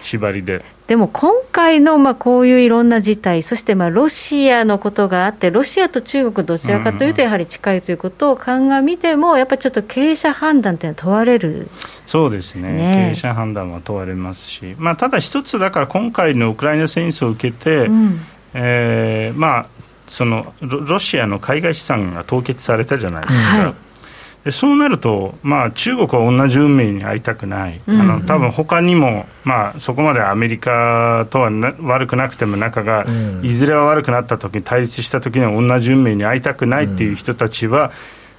[0.03, 0.63] 縛りで。
[0.87, 11.69] でも今回のまあこういういろんな事態、そしてまあロシアのことがあって、ロシアと中国、どちらかというと、やはり近いということを鑑みても、やっぱりちょっと経営者判断というのは問われる、
[12.05, 12.95] そうですね、ね。
[13.07, 18.21] 経営者判断は問われますし、まあ、ただ一つ、だから今回のウクライナ戦争を受けて、うん、
[18.53, 19.67] えー、まあ、
[20.07, 23.59] そのロシアの海外資産が凍結されたじゃないですか。
[23.59, 23.75] はい
[24.45, 27.95] でそうなると、まあ、中国は同じ運命に会いたくない、うん。
[27.95, 33.07] うん、あの多分他にも、まあ、そこまでアメリカとは悪くなくても仲が、
[33.43, 37.91] いずれは悪くなった時に対立した時には同じ運命に会いたくないっていう人たちは、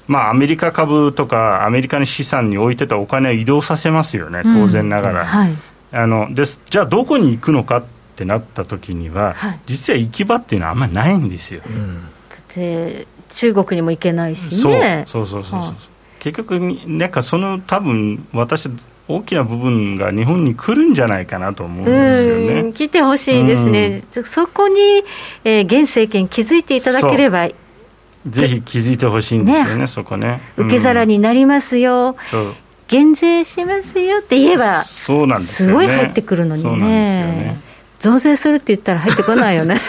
[0.08, 5.58] うん、まあ、アメリカ株とかアメリカに資産に置いてたお金を移動させますよね当然ながら、うんはい、
[5.92, 11.62] あのですじゃあどこに行くのかってなった時には、はい、実は行き場っていうのはあんまりないんですよ。
[12.56, 15.04] で中国にも行けないしね。
[15.08, 15.26] そう。
[15.26, 15.76] そうそうそうそう、は
[16.26, 18.68] 結局、なんかその多分私、
[19.08, 22.74] 大きな部分が日本に来るんじゃないかなと思うんですよね。
[22.74, 25.04] 来てほしいですね、そこに、
[25.44, 27.48] えー、現政権、気づいていただければ
[28.28, 29.86] ぜひ気づいてほしいんですよね、ね。
[29.86, 30.42] そこね。
[30.58, 32.56] 受け皿になりますよ、うん、
[32.88, 37.62] 減税しますよって言えば、そうなんですよ、ね、すごい入ってくるのにね。
[38.06, 39.82] 増税するって言ったら入ってこないよね。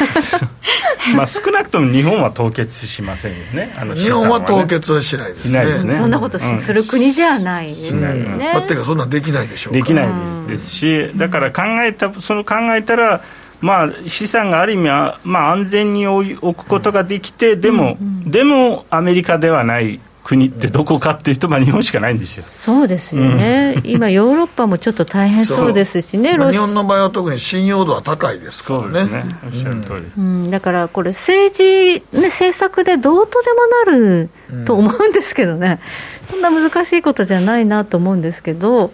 [1.15, 5.97] まあ少なくとも日本は凍結しませんよね、あの、ね、日本は凍結はしないですね、すね。
[5.97, 8.51] そんなことする国じゃないですよね。
[8.55, 10.09] まあ、ていうか、そんなんできないでしょうできない
[10.49, 10.71] です。
[10.71, 13.21] し、だから考えた、その考えたら、
[13.61, 22.45] まあ、資産がある意味は、まあ、安全に置くことができて、でも、うんうん、でもアメリカではない国ってどこかっていうと、まあ、日本しかないんですよ。
[22.49, 28.87] そうですよね、うん、今、ヨーロッパもちょっと大変そうですしね、まあ、日本の場合は特に信用度は高いですからね。
[28.87, 29.37] そうですね。
[29.45, 34.31] おっしゃる通り、うん、だからこれ、政治、ね、政策でどうとでもなる
[34.65, 35.79] と思うんですけどね、
[36.25, 38.93] うん、そんな難しいことじゃないなと思うんですけど。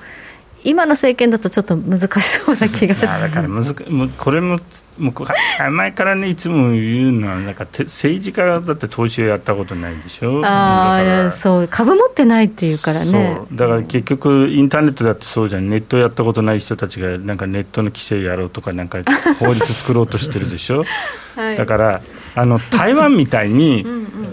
[0.64, 3.07] 今の政権だとちょっと難しそうな気がする。
[3.07, 3.75] だから難
[4.16, 4.59] これも
[4.98, 10.44] もう前からねいつも言うのはなんか政治家だって投資をやったことないでしょ？
[10.44, 13.40] ああそう株持ってないっていうからね。
[13.53, 15.70] だから結局インターネットだってそうじゃん。
[15.70, 18.98] ネットやったことない人たちがなんかネットの規制やろうとかなんか
[19.38, 20.85] 法律作ろうとしてるでしょ、
[21.37, 22.01] はい、だから
[22.35, 23.85] あの台湾みたいに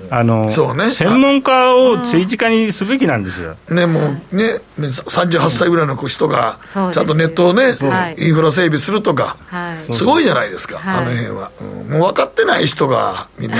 [0.09, 3.55] あの、ね、専門家を政治家にすべきなんですよ。
[3.69, 7.77] ね、もうね、38歳ぐらいの人が、ちゃんとネットをね、
[8.17, 9.37] インフラ整備するとか、
[9.91, 11.51] すごいじゃないですか、あの辺は、
[11.89, 13.57] もう分かってない人がみんな。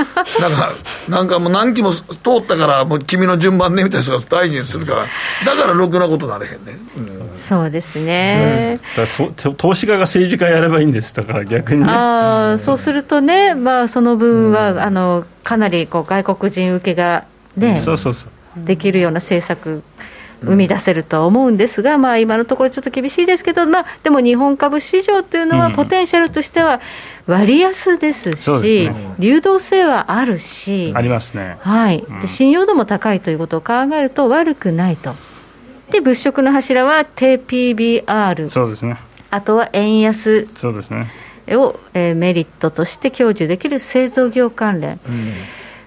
[0.40, 0.72] なんか、
[1.08, 5.06] なんかもう何期も通ったから、もう君の順番ねみたいな人が大臣するから、
[5.44, 6.78] だからろくなことなれへんね。
[6.96, 7.30] うん。
[7.50, 11.86] そうですね、うん、そ投資家が政治家やればいいんですだから逆にね。
[11.88, 18.64] あそうするとね、まあ、その分は、うん、あのかなりこう外国人受けがね、そうそうそう。
[18.64, 19.82] できるような政策
[20.42, 26.80] 生み出せるとは思うんですが、まあ、今のところちょっと厳しいですけど、まあ、でも日本株市場というのは、ポテンシャルとしては
[27.26, 35.14] 割安ですし、うんね、流動性はあるし、ありますね、はい、で信用度も高いということを考えると、悪くないと。
[35.90, 38.96] で物色の柱は低 PBR そうですね。
[39.30, 40.48] あとは円安。
[40.54, 41.08] そうですね
[41.56, 45.32] を、えー、メリットとして享受できる製造業関連、うん、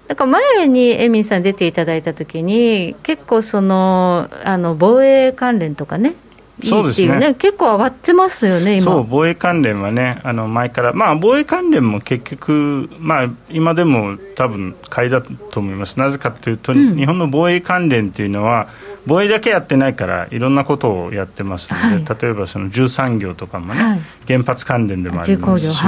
[0.07, 6.15] だか前にエミンさん出ていただいたときに結構そのあの防衛関連とかね
[6.63, 8.83] そうですね、ね、結構上がってますよね、今。
[8.83, 18.67] そう防衛関連はね、あの前から、まあ、防衛関連も結局、まあ、今でも多分買いだと思います、なぜかというと、うん、日本の防衛関連というのは、
[19.07, 25.83] 防衛だけやってないから、いろんなことをやってますので、はい、例えばその重産業とかもね、はい、原発関連でもありますし。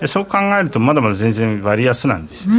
[0.00, 2.52] でそう考えると、まだまだ全然割安なんですよ、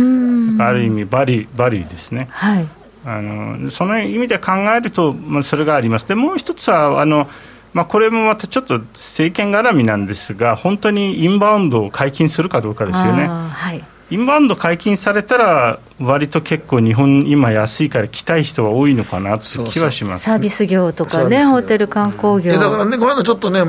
[0.59, 2.67] ある意味バリ、バリですね、はい、
[3.05, 6.07] あのその意味で考えると、まあ、それがあります。
[6.07, 7.29] でもう一つはあの
[7.73, 13.27] まあ、これもまたちょっと政権絡みなんですが、本当にインバウンドを解禁するかどうかですよね。
[13.27, 23.61] はい、インバウンド解禁されたら、割と結構、日本、今、安いから来たい人は多いのかなって気はしますサービス業とかね、ホテル観光業、だからね、この間ちょっとね、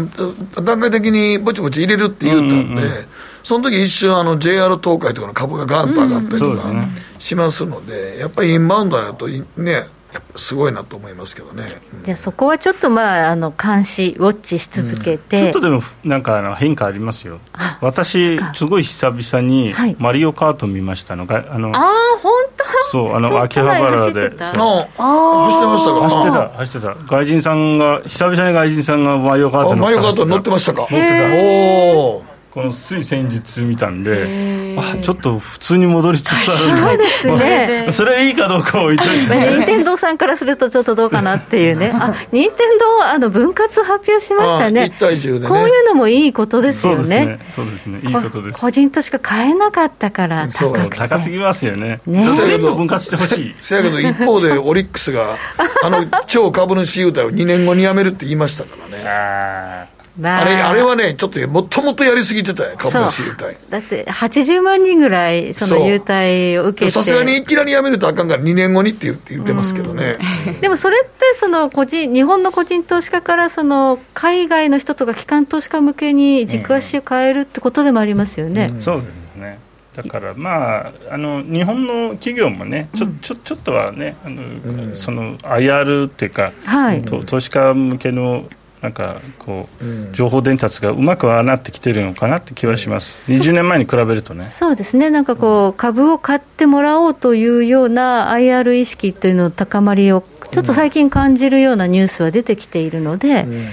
[0.63, 3.05] 段階的にぼちぼち入れるって言ったんで、うんうんうん、
[3.43, 6.73] その時一瞬あの JR 東海とかの株がガンと上がったりとか
[7.19, 9.87] しますので、やっぱりインバウンドだとね、
[10.35, 17.39] すごいなと思いますけどね、うん、じゃあ、そこはちょっと、まあ、あの監視、ウォッチし続けて、うん、ちょっとでもなんかあの変化ありますよ、
[17.81, 22.65] 私、すごい久々にマリオカート見ましたのが、あのあ本当？
[22.91, 31.25] そう、あの秋葉原で、あ走ってましたか、走ってた、走ってた、外人さんが、久々に外人さんがマリオカートマリオカート乗ってましたか、乗ってた。
[31.47, 44.95] おおこのつい先日見たんで、あちょっと普通に戻りつつあるそうですね、 それいいかどうか置いといて、任天堂さんからすると、ちょっとどうかなっていうね、あ任天堂あの分割発表しましたね、ね。
[44.99, 48.59] こういうのもいいことですよね、そうですね、いいことです。
[48.59, 52.29] 個人としか買えなかったから、高高すぎますよね、ね。
[52.37, 53.55] 全部分割してほしい。
[53.61, 55.37] せやけど、一方でオリックスが、
[55.85, 59.89] あの超株主優待を2年後にやめるって言いましたからね。
[60.19, 63.57] まあ、あれあれはね、ちょっともっともっとやりすぎてたよ、株主優待。
[63.69, 66.91] だって80万人ぐらい、その優待を受けて。
[66.91, 70.19] さすがにいきなりやめるとあかんから、2年後にって言って言ってますけどね。
[70.61, 78.69] でもそれってその個人、日本の個人投資家からその海外の人とか機関投資家向けに軸足を変えるってことでもありますよね。
[78.71, 78.77] うん。
[78.77, 79.59] うん、そうですね。
[79.97, 88.45] だからまあ、あの日本の企業もね、ちょちょちょっとはね、あの、うん、その IR っていうか、はい、投資家向けの
[88.83, 94.49] なんかこう、情報伝達がうまくはなってきてるのかなって気はします、20年前に比べるとね。
[94.49, 103.43] そうですね、なんかこう、株を買ってもらおうというような IR 意識というの高まりを、ちょっと最近感じるようなニュースは出てきているので。
[103.43, 103.69] うん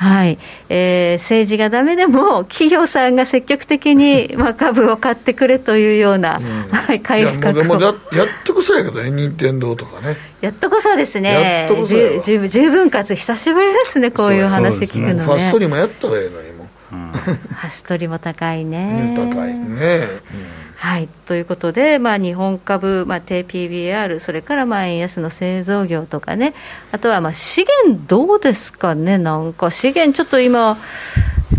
[0.00, 0.38] はい。
[0.70, 10.16] えー、政治がだめでも、 企業さんが積極的に、まあ、株を買ってくれというような、うん、はい、改革をややっとこそやけどね、任天堂とかね。
[10.40, 16.96] やっとこそですね、十分かつ、久しぶりですね、こういう話聞くのね、ね、ファストリもやったらええのにも、う。
[16.96, 19.12] ん、ファストリも高いね。
[19.14, 26.54] 高いね、うんはい、ということで、まあ、日本株、まあ、低 PBR、それからまあ円安の製造業とかね、
[26.90, 30.78] あとはまあ資源、どうですかね、なんか資源、ちょっと今、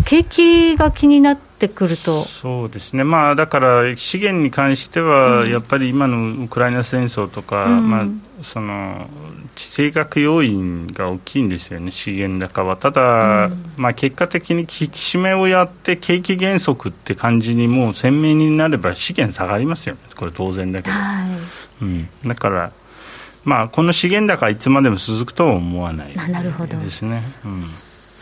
[0.06, 2.24] 景気が気になってくると。
[2.24, 8.06] そうですね、まあ、だから資源に関しては、やっぱり今のウクライナ戦争とか、うん、まあ、
[8.42, 9.06] その
[9.54, 12.76] 地政学要因が大きいんですよね、資源高は。
[12.76, 20.96] ただ、うん、まあ、結果的に引き締めをやって、景気減速って感じにもう鮮明になれば、資源下がりますよね、これ、当然だけど。
[20.96, 21.24] は
[21.80, 22.72] い、うん、だから
[23.44, 26.32] まあ、この資源高いつまでも続くとは思わないですね。
[26.32, 26.76] なるほど。
[26.76, 27.64] ですね、うん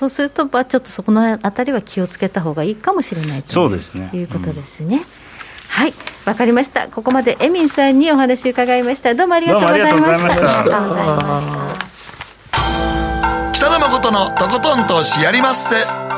[0.01, 4.09] そうすると、まあ、ちょっとそこのあたりは気をつけた方がいいかもしれないとそうですね。
[4.15, 4.97] いうことですね。
[4.97, 5.93] うん、はい。
[6.25, 6.89] わかりました。
[6.89, 9.15] ここまでエミンさんにお話を伺いました。
[9.15, 10.73] どうもありがとうございました。
[13.53, 15.77] 北野誠のとことん投資やりまっせ。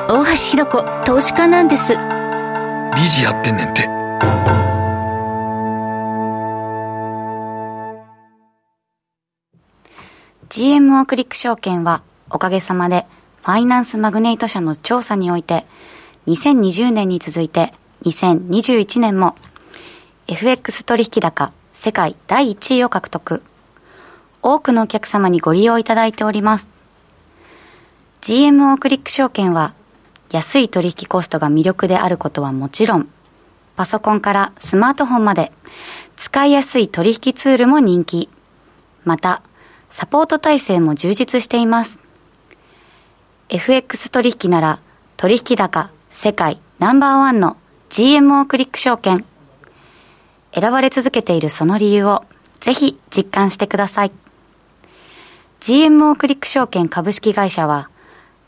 [0.08, 1.94] 大橋ひろ子投資家なんです。
[1.94, 1.98] 理
[3.08, 3.88] 事やってんねんて。
[10.50, 13.06] GMO クリック証券はおかげさまで
[13.42, 15.66] ファイナンスマグネイト社の調査において
[16.28, 17.72] 2020年に続いて
[18.04, 19.34] 2021年も
[20.28, 23.42] FX 取引高世界第1位を獲得。
[24.42, 26.68] 多くのお客様にご利用いただいております。
[28.20, 29.74] GMO クリック証券は
[30.30, 33.08] 安い取引コストが魅力であることはもちろん、
[33.74, 35.50] パソコンからスマートフォンまで
[36.16, 38.28] 使いやすい取引ツールも人気。
[39.04, 39.42] また、
[39.90, 42.01] サポート体制も充実しています。
[43.54, 44.80] FX 取引なら
[45.18, 47.58] 取引高世界ナンバーワンの
[47.90, 49.26] GMO クリック証券。
[50.54, 52.24] 選ばれ続けているその理由を
[52.60, 54.12] ぜひ実感してください。
[55.60, 57.90] GMO クリック証券株式会社は、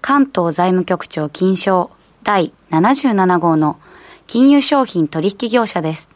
[0.00, 1.90] 関東財務局長金賞
[2.22, 3.78] 第77号の
[4.26, 6.08] 金融商品取引業者です。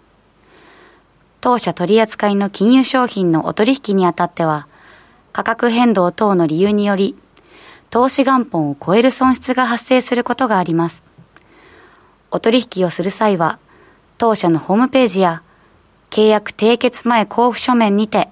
[1.42, 4.66] 当社取扱いの金融商品のお取引にあたっては、
[5.34, 7.16] 価格変動等の理由により、
[7.90, 11.02] 投資元本を超える損失が発生することがあります。
[12.30, 13.58] お取引をする際は、
[14.18, 15.42] 当社のホームページや、
[16.10, 18.28] 契約締結前交付書面にて、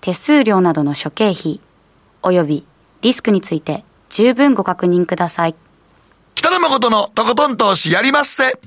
[0.00, 1.60] 手数料などの諸経費、
[2.22, 2.66] 及び
[3.02, 5.54] リスクについて十分ご確認ください。
[6.34, 8.58] 北野誠のとことん投資やりまっせ。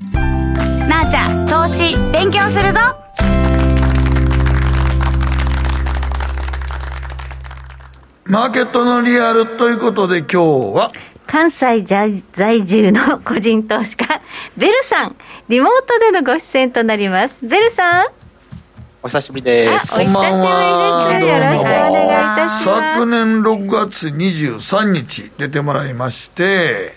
[0.88, 2.80] なあちゃん、投資勉強するぞ
[8.30, 10.38] マーケットのリアルということで今日
[10.77, 10.91] は？
[11.25, 14.21] 関西在住の個人投資家、
[14.55, 15.15] ベルさん、
[15.47, 17.43] リモートでのご出演となります。
[17.43, 18.05] ベルさん。
[19.01, 19.91] お久しぶりです。
[19.91, 21.19] こんばんは。
[21.19, 22.93] よろしくお願いいたします。
[22.93, 26.91] 昨年6月23日出てもらいまして、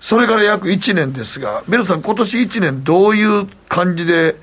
[0.00, 4.34] それから約1年ですが、ベルさん、今年1年どういう感じで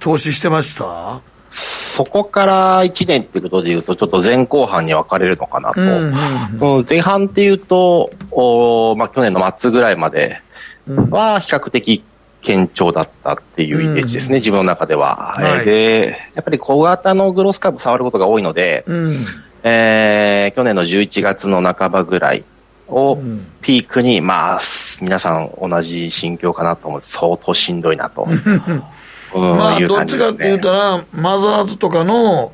[0.00, 1.22] 投資してました？
[1.56, 5.80] そこから1年っていうことでいうと、ちょっと前後半に分かれるのかなと。
[5.80, 10.40] うんうんうん、前半っていうと、おまあ、去年の末ぐらいまで
[10.88, 12.02] は比較的
[12.44, 15.32] 堅調だったっていうイメージですね、うん、自分の中では。
[15.36, 19.24] はい、で、やっぱり小型のグロス株触ることが多いので、うん、
[19.62, 22.42] えー、去年の11月の半ばぐらい
[22.88, 23.16] を
[23.62, 24.60] ピークに、まあ、
[25.00, 28.26] 皆さん同じ心境かなと思って、相当しんどいなと。
[29.38, 32.52] まあ、どっちかって言ったら、マザーズとかの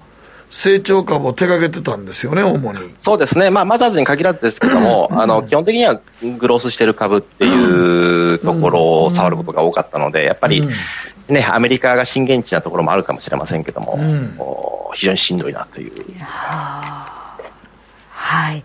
[0.51, 2.95] 成長株を手掛けてたんですよね、主に。
[2.99, 6.01] そうですね、まあ、マザーズに限らずですけども、あの基本的には
[6.39, 10.67] グロースしてる株っていうところを触ることが多かったので、やっぱり、
[11.29, 14.37] ね、アメリカが震源地なところもあるかもしれませんけども、うん、
[14.95, 15.93] 非常にしんどいなという。
[16.19, 17.37] は
[18.53, 18.63] い、うん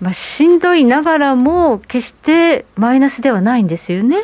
[0.00, 4.16] まあ、しんどいながらも、決してマイナスではないんですよね。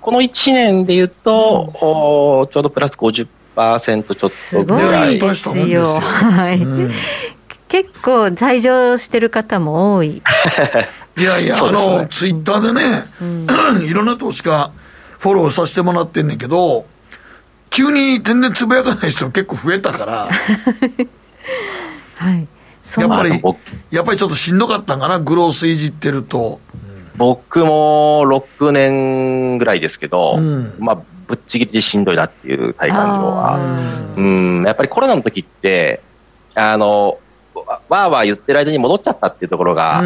[0.00, 3.26] この1年でいうと、うん、ちょうどプラス50%
[4.14, 5.18] ちょっとぐらい。
[5.34, 5.84] すごいですよ。
[5.84, 6.62] はい。
[6.62, 6.92] うん、
[7.68, 10.22] 結構在場してる方も多い。
[11.16, 14.70] いやいや、ね、あの、ツイッターでね、うん、 いろんな投資家
[15.18, 16.86] フォローさせてもらってんねんけど、
[17.70, 20.28] 急に全然つぶやかない人結構増えたから、
[22.16, 22.46] はい。
[22.98, 23.42] やっぱり、
[23.90, 26.60] やっぱりちょっとしんどかったんかな、グロースいじってると。
[27.16, 34.14] 僕も6年ぐらいですけど、うん、まあ、ぶっちぎりでしんどいなっていう体感上は。
[34.16, 36.00] うん、やっぱりコロナの時って、
[36.54, 37.18] あの、
[37.54, 40.02] わーわー言ってる間に戻っちゃったっていうところが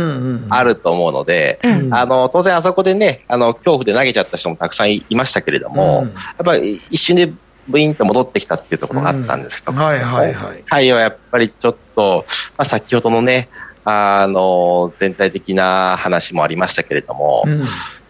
[0.51, 1.81] あると思うので、うん。
[1.87, 7.33] うん、あの、当然あそこでね、あの、恐怖で投げちゃった人もたくさんいましたけれども、うん、やっぱり一瞬で
[7.69, 10.65] ブインと戻ってきたっていうところがあったんですけど、はいはいはい。
[10.69, 12.25] タイはやっぱりちょっと、
[12.57, 13.49] まあ、先ほどのね、
[13.91, 17.65] あの、全体的な話もありましたけれども、うん、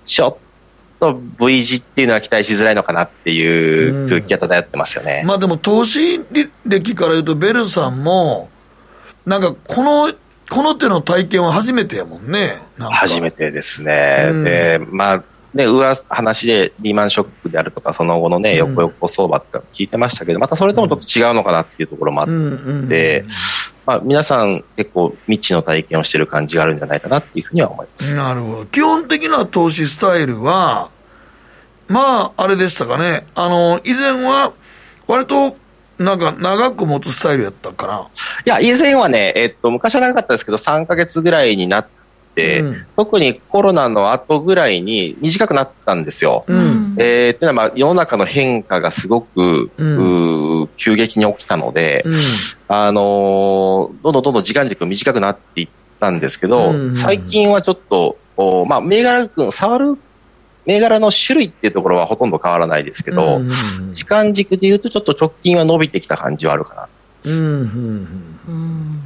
[0.04, 0.36] ちょっ
[0.98, 5.20] と V 字っていうのは期待しづらいのかなっていう空気が漂ってますよね。
[5.22, 6.20] うん、まあでも投資
[6.64, 8.50] 歴から言うと、ベルさんも、
[9.24, 10.12] なんかこの、
[10.50, 12.58] この手の体験は初めてやもんね。
[12.78, 14.30] 初めてですね。
[14.32, 15.24] うん、で、まあ、
[15.54, 23.24] ね、噂話でリーマンショックであるとか、その後のね、横横相場って聞いてましたけど、またそれともちょっと違うのかなっていうところもあって、
[23.88, 28.14] まあ、皆さん結構未知の体験をしている感じがあるんじゃないかなっていうふうには思います。
[28.14, 28.66] なるほど。
[28.66, 30.90] 基本的な投資スタイルは、
[31.88, 33.26] まあ、あれでしたかね。
[33.34, 34.52] あの、以前は、
[35.06, 35.56] 割と、
[35.96, 38.08] なんか、長く持つスタイルやったかな。
[38.44, 41.97] いや、以前はね、えっと、昔は長かったですけど、3か月ぐらいになって、
[42.36, 46.44] うん、特にコロナの後ぐらいに短くなったんですよ。
[46.46, 52.18] うん、えー、っていうのは、まあ、世の中の変化がすごく、うん、急激に起きたので、うん、
[52.68, 55.68] あのどんどんどんどん時間軸が短くなっていっ
[55.98, 59.98] たんですけど、うん最近はちょっと、おまあ、銘柄君、触る
[60.64, 63.52] 銘柄の種類っていうところはほとんど変わらないですけど、うんう
[63.90, 66.88] ん時間軸でいうとちょっと直近は伸びてきた感じはあるかな。
[67.24, 68.38] うんうん。
[68.46, 69.00] うん、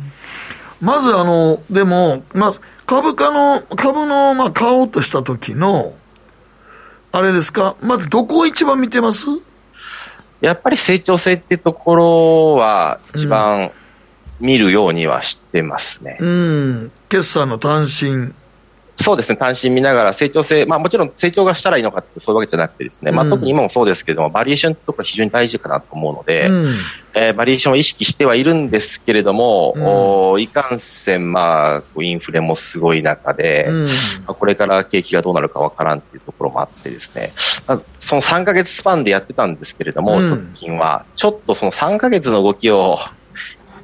[0.83, 2.53] まずあの、でも、まあ、
[2.87, 5.95] 株価の、株の、まあ、買おうとした時の、
[7.13, 9.27] あれですか、まずどこを一番見てます？
[10.41, 13.71] やっぱり成長性っていうところは一番
[14.41, 16.19] 見るようにはしてますね。
[16.21, 16.93] うん。
[17.09, 18.35] 決算の単身。
[18.97, 26.75] そうですね、単身見ながら成長性、まあもちろん成長がしたらいいのかってそういうわけじゃなくてですね、まあ特に今もそうですけども、バリエーションとか非常に大事かなと思うので、うん、
[27.15, 29.85] えー、バリエーションを意識してはいるんですけれども、うん、
[30.33, 33.89] おいかんせん、まあ、インフレもすごい中で、うん、ま
[34.29, 37.33] あ、これから景気がどうなるかわからんっていうところもあってですね、
[37.67, 42.99] まあ、その3ヶ月スパンでやってたんですけれども、直近は、ちょっとその3ヶ月の動きを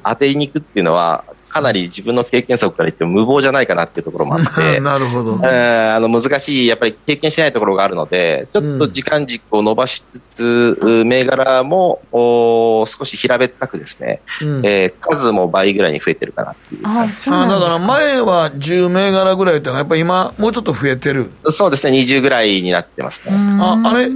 [0.05, 21.31] 当てに行くっていうのは、かなり自分の経験則から言っても無謀じゃないかなっていうところもあって、 なるほど、あの難しい、やっぱり経験してないところがあるので、ちょっと時間軸を伸ばしつつ、うん、銘柄もお少し平べったくですね、うん、えー、数も倍ぐらいに増えてるかなっていうああだから前は10銘柄ぐらいってやっぱり今、もうちょっと増えてる。
[21.45, 23.33] そうですね、20ぐらいになってますね。
[23.61, 24.09] ああれ？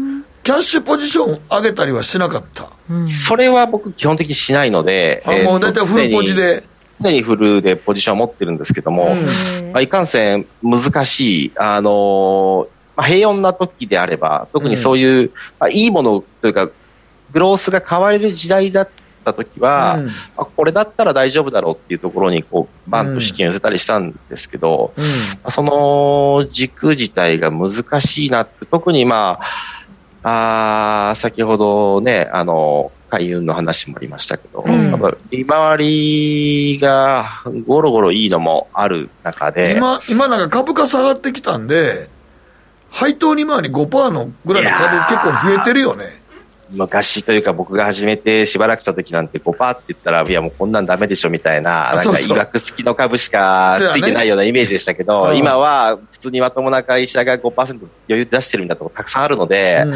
[0.42, 6.64] キャッシュポジション上げたりはしなかった、うん、それは僕、基本的にしないので、あもう大体フルポジで。
[7.02, 16.70] 常にフルでポジションを持ってるんですけども、うん、まあ、いかんせん難しい、あのー、まあ、平穏な時であれば、特にそういう、うん、まあ、いいものというか、
[17.32, 18.88] グロースが変われる時代だっ
[19.24, 25.02] た時は、うん、まあ、これだったら大丈夫だろうっていうところにこうバンと資金を寄せたりしたんですけど、ま
[25.44, 29.40] あ、その軸自体が難しいなって、特にま
[30.22, 34.90] あ、あ先ほどね、あの、海運の話もありましたけど、うん、
[35.30, 39.74] 利回りがゴロゴロいいのもある中で。
[39.76, 42.08] 今、今なんか株価下がってきたんで、
[42.90, 46.22] 配当利回り5%のぐらいの株結構増えてるよね。
[46.70, 59.94] 昔というか僕が始めてしばらくした時なんて5%って言ったら、いやもうこんなんダメでしょみたいな、なんか医学好きの株しかついてないようなイメージでしたけど、ね、今は普通にまともな会社が5%余裕で出してるんだとたくさんあるので、うん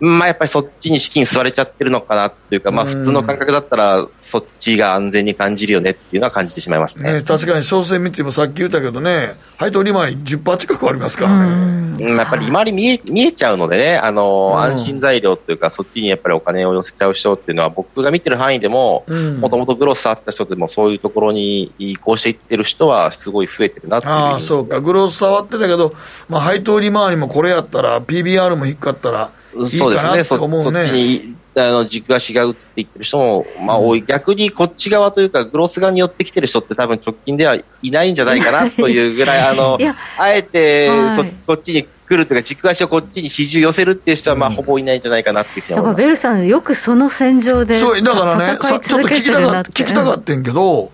[0.00, 7.12] まあやっぱりそっちに資金吸われちゃってるのかなっていうか、まあ普通の感覚だったら、そっちが安全に感じるよねっていうのは感じてしまいますね。
[7.12, 11.80] ね確かに商船三井もさっき言ったけどね、配当利回り10%近くありますからね。
[12.06, 19.04] うん、やっぱり利回り見え見えちゃうのでね、あの、安心材料というか、そっちにやっぱりお金を寄せちゃう人っていうのは、僕が見てる範囲でも、
[19.38, 24.12] もともとグロス触ってた人でも、そういうところに移行していってる人は、すごい増えてるなっていう。
[24.12, 25.94] ああ、そうか、グロス触ってたけど、
[26.30, 39.78] まあ配当利回りもこれやったら、PBR も低かったら、そうですね、そそっちにあの軸足が移っていってる人も、まあ、多い、逆にこっち側というか、グロス側に寄ってきてる人って、多分直近ではいないんじゃないかなというぐらい、 あの
[40.18, 48.02] あえてそ、こっちに来るというか、軸足をこっちに比重寄せるっていう人は、まあ、ほぼいないんじゃないかなっていうふうに思います、ベルさん、よくその戦場でそう。
[48.02, 50.92] だからね、ちょっと聞きたか聞きたかったんけど、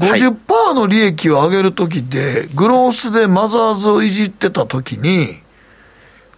[0.00, 5.43] 50%の利益を上げるときで、グロースでマザーズをいじってたときに、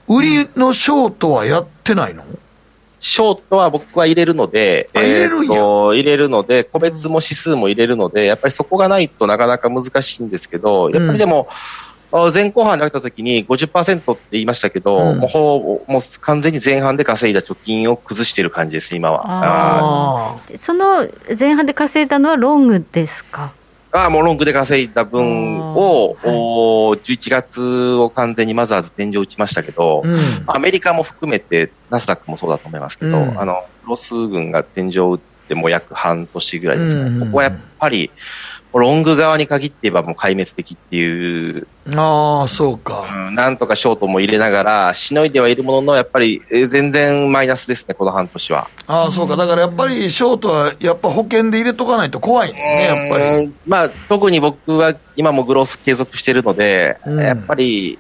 [0.09, 2.25] 売りのショートはやってないの、
[3.01, 11.49] ショートは僕は入れるので、入れるんや、入れるので、個別も指数も入れるので、やっぱりそこがないとなかなか難しいんですけど、やっぱりでも、
[12.13, 20.39] うん、前後半になった時に50%って言いましたけど、うん、もうほもう完全に前半で稼いだ貯金を崩している感じです、今は。
[20.59, 21.07] その
[21.39, 23.53] 前半で稼いだのはロングですか？
[24.05, 35.19] あもうロングで稼いだ分を、はい、11月を完全にマザーズ天井打ちましたけど、うん、アメリカも含めて、ナスダックもそうだと思いますけど、うん、あの、ロス軍が天井打っ
[35.49, 37.03] ても約半年ぐらいですね。
[37.03, 38.11] うん、ここはやっぱり、
[38.73, 43.35] ロング側に限って言えばもう壊滅的っていうああ、そうか、うん。
[43.35, 48.69] なんとかショートも入れながら、しのいではいるものの、やっぱり全然マイナスですね、この半年は。
[48.89, 49.37] ああ、そうか。
[49.37, 53.53] だからやっぱりショートは、やっぱ保険で入れとかないと怖いね、やっぱり。
[53.67, 57.99] まあ、特に僕は今もグロース継続してるので、うん、やっぱり、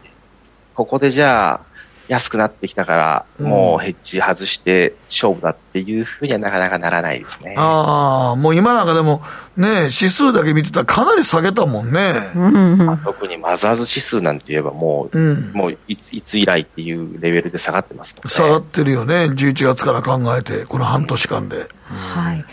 [0.74, 1.75] ここでじゃあ、
[2.08, 2.96] 安くなってきたか
[3.38, 7.54] ら、もうヘッジ外して勝負だっていうふうにはなかなかならないですね。
[7.58, 9.22] ああ、もう今なんかでも、
[9.56, 12.14] ね、指数だけ見てたらかなり下げたもんね。
[12.34, 18.30] まあ、特にマザーズ指数なんて言えばもう、うん、もういついつ以来っていうレベルで下がってますもんね。
[18.30, 21.56] 下がってるよね、11月から考えて、この半年間で。
[21.56, 22.44] うん、はい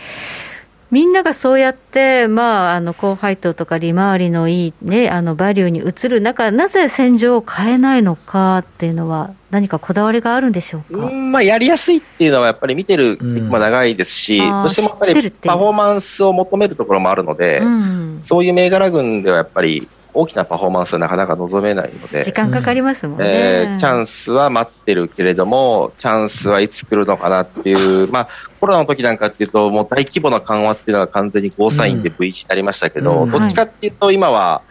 [0.94, 22.24] みんながそうやって、まあ、あの高配当とか利回りのいい、ね、あのバリューに移る中、なぜ戦場を変えないのかっていうのは、何かこだわりがあるんでしょうか、うんまあ、やりやすいっていうのは、やっぱり見てるも長いですし、うん、どうしてもやっぱりパフォーマンスを求めるところもあるので、うん、そういう銘柄群ではやっぱり、大きなパフォーマンスはなかなか望めないので。
[22.24, 23.24] 時間かかりますもんね。
[23.26, 28.28] えー、チャンスは待ってるけれども、チャンスはいつ来るのかなっていう、 まあ、
[28.60, 34.62] コロナの時なんかっていうと、もう大規模な緩和っていうのが完全にゴーサインで V 字になりましたけど、うん、どっちかっていうと今は、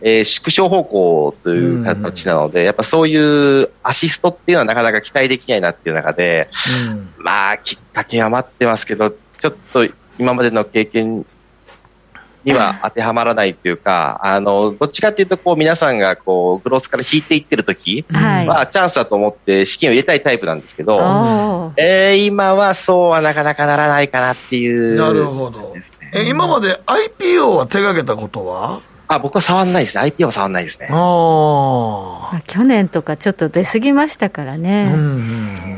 [0.00, 6.48] えー、縮小方向という形なので、うん、やっぱそういうアシストっていうのはなかなか期待できないなっていう中で、
[6.90, 9.86] うん、まあ、きっかけは待ってますけど、ちょっと
[10.18, 11.24] 今までの経験
[12.52, 25.74] には当てはまらないというか、あの、どっちかっていうと、こう、皆さんが、こう、グロスから引いていってる時は、チャンスだと思って資金を入れたいタイプなんですけど、えー、今はそうはなかなかならないかなっていう、なるほど。
[26.14, 28.80] え、今まで IPO は手がけたことは？
[29.08, 30.04] あ、僕は触んないですね。
[30.04, 30.88] IPO は触んないですね。
[30.90, 34.90] あ去年とかちょっと出過ぎましたからね。
[34.94, 35.77] うんうんうん、は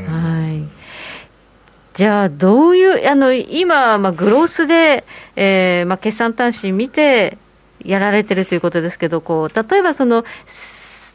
[1.93, 5.03] じゃあ、どういう、あの今、まあ、グロースで、
[5.35, 7.37] えーまあ、決算単身見て
[7.83, 10.23] やられてるということですけど、こう例えばその、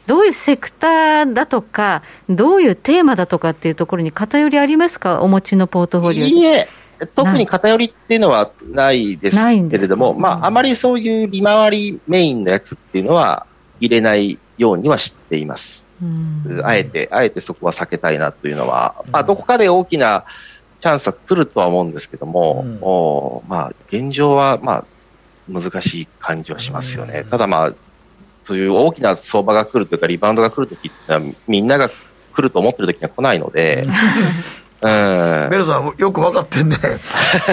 [0.05, 6.69] どういうセクターだとか、どういうテーマだとかっていうところに偏りありますか、お持ちのポートフォリオいいえ、
[7.15, 9.37] 特に偏りっていうのはないです
[9.69, 13.45] けれども、まあ、あまりそういう利回りメインのやつっていうのは
[13.79, 15.85] 入れないようにはしています。
[16.63, 20.25] あえて、あえてそこは避けたいなというのは、まあ、どこかで大きな
[20.79, 24.85] チャンスは来るとは思うんですけども、うん、おまあ、現状は、まあ、
[25.49, 27.25] 難しい感じはしますよね。
[27.29, 27.73] ただまあ、
[28.43, 33.87] そういう大きな相場が来るというか、リバウンドが来るときってのは、みんなが来ると思ってるときには来ないので、
[34.81, 36.77] うん、 ベルさん、よく分かってんね。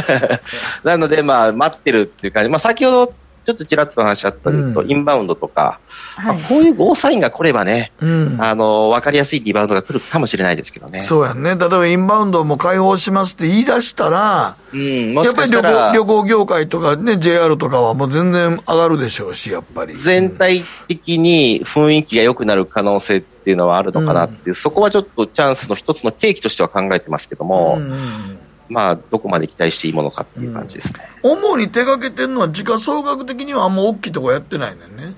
[0.84, 2.50] なので、まあ、待ってるっていう感じ。
[2.50, 3.14] まあ、先ほど、
[3.44, 5.78] ちょっとちらっと話あったけど、うん、インバウンドとか、
[6.16, 11.02] はい、まあ、こういうゴーサインが来ればね、うん、あの、分かりやすいリバウンドが来るかもしれないですけどね。
[11.02, 11.56] そうやね。
[11.56, 19.94] 例えばインバウンドも開放しますって言い出したら、うん、やっぱり旅行旅行業界とかね、JR とかはもう全然上がるでしょうし、やっぱり。
[19.94, 28.38] 全体的に雰囲気が良くなる可能性っていうのはあるのかなっていう、うん、そこはちょっとチャンスの一つの契機としては考えてますけども、うん
[28.68, 31.00] まあ、どこまで期待していいものかっていう感じですね。
[31.22, 35.14] 主に手掛けてるのは、時価総額的にはあんま大きいとこやってないんだよね。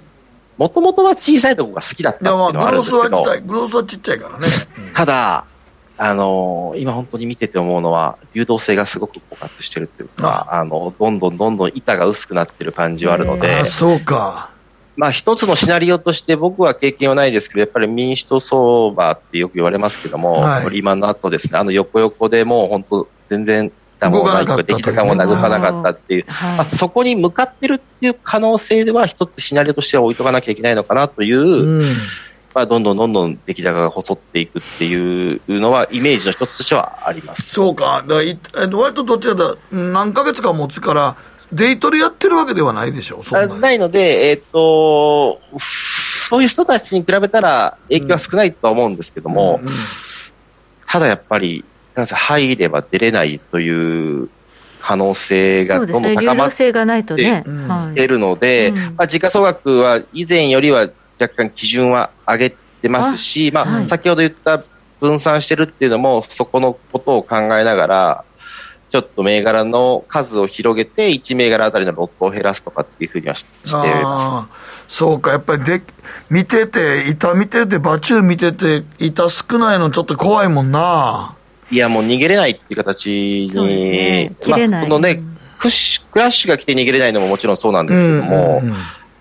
[0.59, 3.23] もともとは小さいところが好きだったっていうのはあるんですけど。
[3.47, 4.47] グロースはちっちゃいからね。
[4.95, 5.45] ただ、
[5.99, 13.65] あのー、今本当に見てて思うのは、流動性がすごく枯渇してるっていうか、あの、どんどんどんどん板が薄くなってる感じはあるので。
[13.65, 14.51] そうか。
[14.97, 31.83] まあ一つのシナリオとして僕は経験はないですけど、やっぱり民主党相場ってよく言われますけども、はい、リーマンの後ですね、あの横横でもう本当全然たも何かできたかも動かなかったっていう、まあ、そこに向かってるっていう可能性では一つシナリオとしては置いとかなきゃいけないのかなという、うん、
[32.55, 37.43] まあ、どんどんどんどん出来高が細っていくっていうのはイメージの一つとしてはあります。
[37.51, 38.05] そうか。
[38.07, 41.17] だい割とどちらだ何ヶ月か持つから
[41.53, 49.75] デイトレやってるわけではないでしょうないので、えー、っとそういう人たちに比べたら影響は少ないとは思うんですけども、うんうん、
[50.87, 51.65] ただやっぱり
[52.05, 54.29] 入れば出れないという
[54.81, 56.73] 可能性がどんどん高まってい
[58.09, 60.89] るので、まあ、時価総額は以前よりは
[61.21, 62.51] 若干基準は上げ
[62.83, 64.63] てますし、まあ、先ほど言った
[65.01, 68.25] 分散してるっていうのも、そこのことを考えながら、
[68.91, 73.49] ちょっと銘柄の数を広げて、1銘柄あたりのロットを減らすとかっていうふうにはして
[74.89, 75.83] そうか、やっぱりで
[76.31, 81.35] 見てて、板見てて、バチュー見てて、板少ないのちょっと怖いもんな。
[81.71, 84.81] いや、もう逃げれないっていう形に、ね、切れない。
[84.81, 85.23] まあ、のね、
[85.59, 88.77] クッシュ、クラッシュが来て逃げれないのももちろんそうなんですけども、うんうんうん、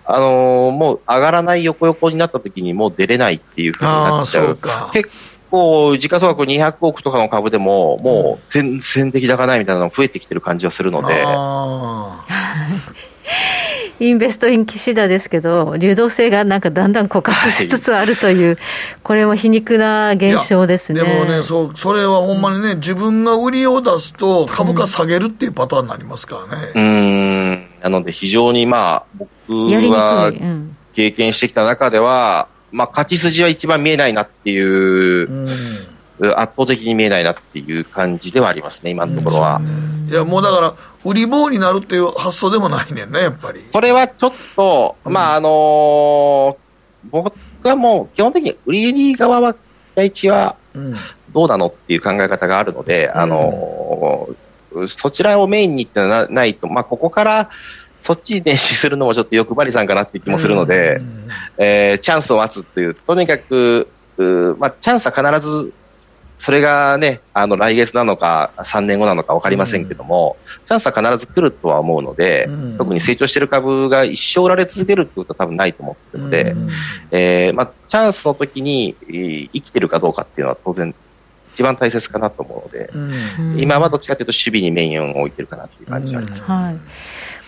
[0.06, 4.58] あのー、もう上がらない横横になった時にもう出れないっていうふうになっちゃう。
[4.94, 5.10] 結
[5.50, 11.26] 構、時価総額200億とかの株でも、もう全然出来高ないみたいなのが増えてきてる感じはするので。
[14.00, 18.58] インベストイン岸田ですけど、流動性がなんかだんだん枯渇しつつあるという、はい、
[19.04, 21.02] これも皮肉な現象ですね。
[21.02, 26.72] でもね、そう、それはほんまにね、自分が売りを出すと株価下げるっていうパターンになりますからね。
[26.76, 30.34] うん、なので非常にまあ、僕は
[30.94, 35.48] 経験してきた中では、まあ、勝ち筋は一番見えないなっていう、うん
[36.18, 39.60] 圧倒的に見えないなっていう感じではありますね、今のところは。
[39.60, 39.66] ね、
[40.10, 43.66] いや、もうだから、売り棒になるっていう発想でもないねんね、やっぱり。
[43.72, 46.56] それはちょっと、うん、まあ、あのー、
[47.12, 47.34] 僕
[47.64, 49.58] はもう基本的に売り側は期
[49.96, 50.56] 待値は
[51.32, 57.50] どうなのっていう考え方があるので、うん、あのー、そちらをメインにってのはないと、まあ、ここから、
[58.00, 61.28] そっちに電子するのもちょっと欲張りさんかなって気もするので、うん、
[61.58, 63.88] えー、チャンスを待つっていう、とにかく、
[64.60, 65.74] まあ、チャンスは必ず
[66.38, 76.70] それがね、あの、来月なのか、3年後なのか分かりませんけども、うん、チャンスは必ず来るとは思うので、うん、特に成長している株が一生売られ続けるってことは多分ないと思ってるので、うん、
[77.12, 80.94] えー、まあ、チャンスの時に生きてるかどうかっていうのは当然、
[81.54, 86.78] 一番大切かなと思うので、今はどっちかというと守備にメインを置いてるかなっていう感じがあります、ね、はい。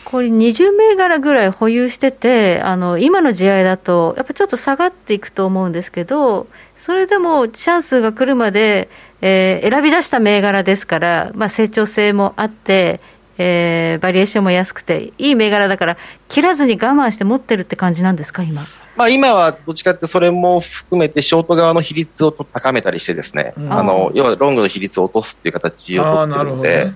[0.06, 6.48] これ20銘柄ぐらい保有してて、あの今の時代だと、やっぱちょっと下がっていくと思うんですけど、
[6.88, 8.88] それでもチャンスが来るまで、
[9.20, 13.02] えー、選び出した銘柄ですから、まあ、成長性もあって、
[13.38, 15.98] えー、バリエーションも安くて、いい銘柄だから、
[16.30, 18.66] 切らずに我慢して持ってるって感じなんですか、今？
[18.96, 26.92] まあ、今はどっちかってそれも含めてショート側の比率を高めたりしてですね、うん、あの要はロングの比率を落とすっていう形を取ってるので、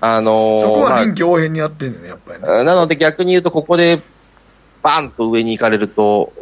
[0.00, 2.64] あ、のそこは臨機応変にやってるね、やっぱりね。
[2.64, 4.00] なので逆に言うと、ここで
[4.86, 6.32] バンと上に行かれると、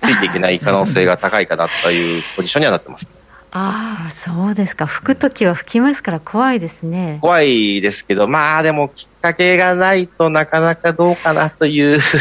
[0.00, 3.06] ついていけない可能性が高いかなというポジションにはなってます。
[3.52, 4.86] ああ、そうですか。
[4.86, 7.18] 吹くときは吹きますから怖いですね。
[7.20, 12.16] 怖いですけど、まあでもきっかけがないとなかなかどうかなというシ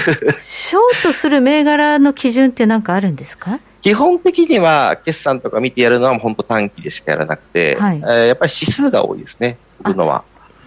[0.76, 3.60] ョートする銘柄の基準って何かあるんですか？
[3.82, 10.24] 基本的には決算とか見てやるのは本当短期でしかやらなくて、はい、えー、やっぱり指数が多いですね、のは。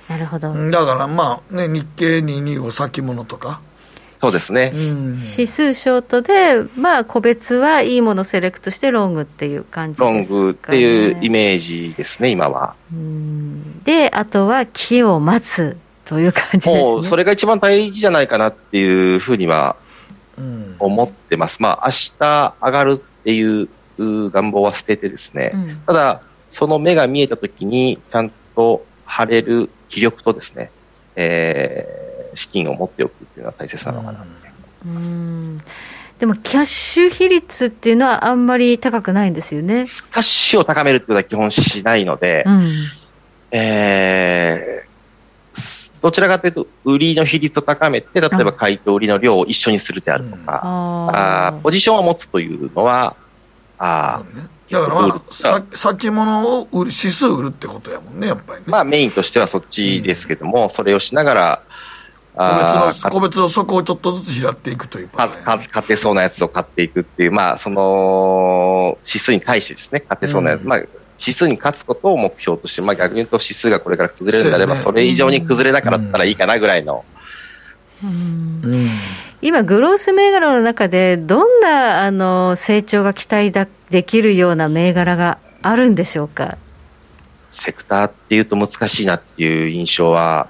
[0.09, 0.55] なるほど。
[0.71, 3.61] だからまあね、日経225先物とか。
[4.23, 4.71] そうですね。
[5.33, 12.77] 指数ショートで、まあ個別はいいものセレクトしてロングっていう感じですか、ね、ロングっていうイメージですね、今は。
[13.83, 16.83] で、あとは木を待つという感じですね。
[16.85, 19.75] もうそれが一番大事じゃないかなっていうふうには
[20.79, 21.61] 思ってます。
[21.61, 23.69] まあ、明日上がるっていう
[23.99, 30.71] 願望は捨ててですね、うん、ただ、その目が見えたときに、ちゃんと張れる気力とですね、
[31.17, 32.02] えー、
[32.35, 34.25] 資金を持っておくっていうのは大切なのかな。
[34.85, 35.59] うん。
[36.19, 39.87] でも、キャッシュ比率っていうのはあんまり高くないんですよね。
[39.87, 42.73] キャッシュを高めるっていうのは基本しないので、うん、
[43.51, 53.17] えー、どちらかというと、売りの比率を高めて、例えば買いと売りの量を一緒にするであるとか、うん、あポジションを持つというのは、
[53.79, 54.23] あ
[54.71, 58.65] だからまあ、さ先物を売る指数売るってことやもんね、やっぱりね。
[58.69, 61.63] まあメインとしてはそっちですけども、うん、それをしながら、
[62.35, 70.79] 個別の、個別の底をちょっとずつ拾っていくというか、買ってそうなやつを買っていくっていう、まあ、その、指数に対してですね、買ってそうなやつ、うん、まあ、
[71.21, 77.05] 指数に勝つことを目標として、まあ、逆に言うと指数がこれから崩れるんであれば、それ以上に崩れなかったらいいかなぐらいの。
[79.43, 86.57] 今、グロース銘柄の中で、どんなあの成長が期待だできるような銘柄があるんでしょうか？
[87.53, 90.49] セクターっていうと難しいなっていう印象は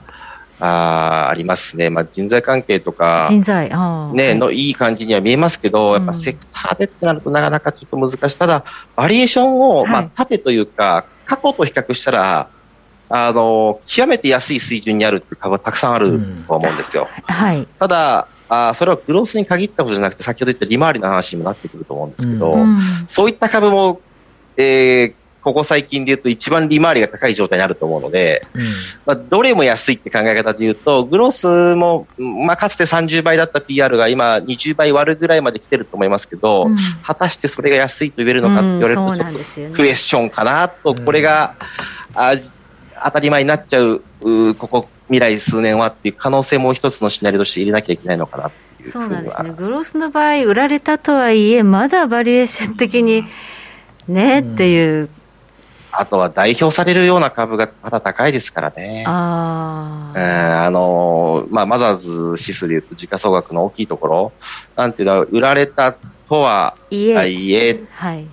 [0.64, 3.68] あありますね、まあ、人材関係とか、人材
[4.14, 12.48] ね、のいい感じには見えますけど、やっぱセクターでってなるとなかなかちょっと難しい、ただ、バリエーションを、まあ、縦というか、過去と比較したら、
[13.14, 17.08] あの極めて安い水準にあるって株はたくさんあると思うんですよ。
[17.24, 24.00] はい、ただあそれはグロースに限ったことじゃなくて、先ほど言った利回りの話にもなってくると思うんですけど、うん、そういった株も、
[24.56, 28.62] えー、ここ最近で言うと一番利回りが高い状態にあると思うので、うん、
[29.05, 41.57] まあ、どれも安いって考え方で言うと、グロースも、まあ、かつて30倍だった PR が今20倍割るぐらいまで来てると思いますけど、うん、果たしてそれが安いと言えるのかって言われると、クエスチョンかなと、これが、
[42.14, 42.34] あ
[43.05, 49.51] 当たり前になっちゃう、うここ未来数年はっていう可能性も一つのシナリオとして入れなきゃいけないのかなっていうそうなんですね。
[49.51, 53.24] グロースの場合、売られたとはいえ、まだバリエーション的に
[54.09, 55.09] ね、っていう
[55.93, 59.05] あとは代表されるような株がまだ高いですからね。
[59.07, 62.11] あ,、えー、あのまあ、マザーズ
[62.43, 64.32] 指数でいうと時価総額の大きいところ、
[64.74, 65.95] なんていうのは、売られた
[66.28, 68.26] とはいえ、はい、っ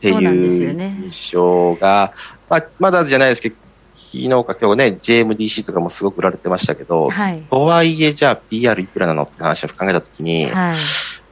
[0.00, 2.12] ていう印象が、
[2.48, 3.56] まあ、マザーズじゃないですけど、
[3.96, 10.76] 昨日か今日ね、JMDC とかもすごく売られてましたけど、はい、とはいえ、じゃあ PR いくらなのって話を考えたときに、はい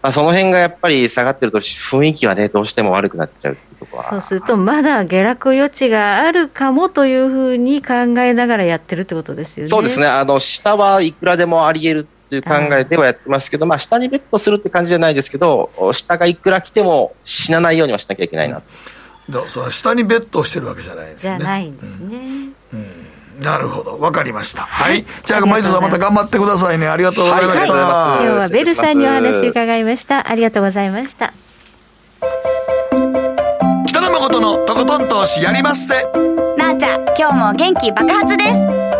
[0.03, 9.69] まあ、その辺がやっぱり下がってると雰囲気はね、どうしても悪くなっちゃうっていうところそうすると、まだ下落余地があるかもというふうに考えながらやってるってことですよね。
[9.69, 10.07] そうですね。
[10.07, 18.63] あの、下はいくらでもあり得るっていう考えではやってますけど、まあ、下にベットするって感じじゃないですけど、下がいくら来ても死なないようにはしなきゃいけないな。
[19.29, 21.21] うん、そう下にベットしてるわけじゃないですね。
[21.21, 22.17] じゃないんですね。
[22.17, 23.10] うん、うん
[23.41, 24.63] なるほど、わかりました。
[24.63, 25.05] はい。
[25.25, 26.89] じゃあ、毎度さんまた頑張ってくださいね。
[26.89, 27.73] ありがとうございました。
[27.73, 30.31] はい、今日はベルさんにお話伺いました。
[30.31, 31.33] ありがとうございました。
[33.87, 35.95] 北野誠のとことん投資やりまっせ。
[36.57, 39.00] なあちゃん、今日も元気爆発です。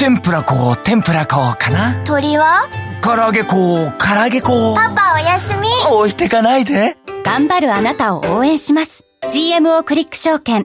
[0.00, 2.02] 天ぷら粉天ぷら粉かな？
[2.06, 2.62] 鳥は？
[3.02, 4.74] 唐揚げ粉唐揚げ粉。
[4.74, 5.68] パパおやすみ。
[5.94, 6.96] 置いてかないで。
[7.22, 9.04] 頑張るあなたを応援します。
[9.24, 10.64] GMO クリック証券。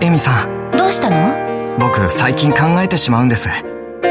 [0.00, 0.70] エミさん。
[0.78, 1.76] どうしたの？
[1.78, 3.50] 僕最近考えてしまうんです。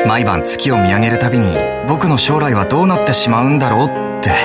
[0.05, 1.47] 毎晩月を見上げるたびに
[1.87, 4.35] 僕の将来はどうなってしまうんだろうって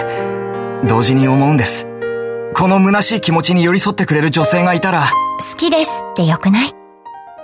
[0.89, 1.87] 同時に思うんです。
[2.55, 5.03] この虚しい気持ちに寄り添ってくれる女性がいたら。
[5.03, 6.71] 好きですってよくない？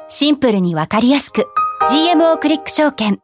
[0.08, 1.44] シンプルにわかりやすく
[1.86, 3.18] GMO クリック証券。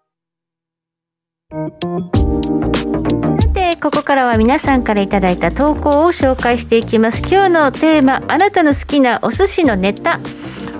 [1.50, 7.22] さてここからは皆さんからいただいた投稿を紹介していきます。
[7.22, 10.20] 今日のテーマあなたの好きなお寿司のネタ。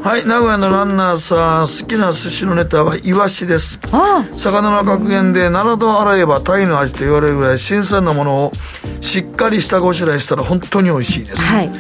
[0.02, 3.80] はい名古屋のランナーさん好きな寿司のネタはイワシです。
[4.36, 8.52] 魚の格言で7度洗えばタイの味と言われるぐらい新鮮なものを
[9.00, 11.70] しっかり下ごしらえしたら本当に美味しいです、はい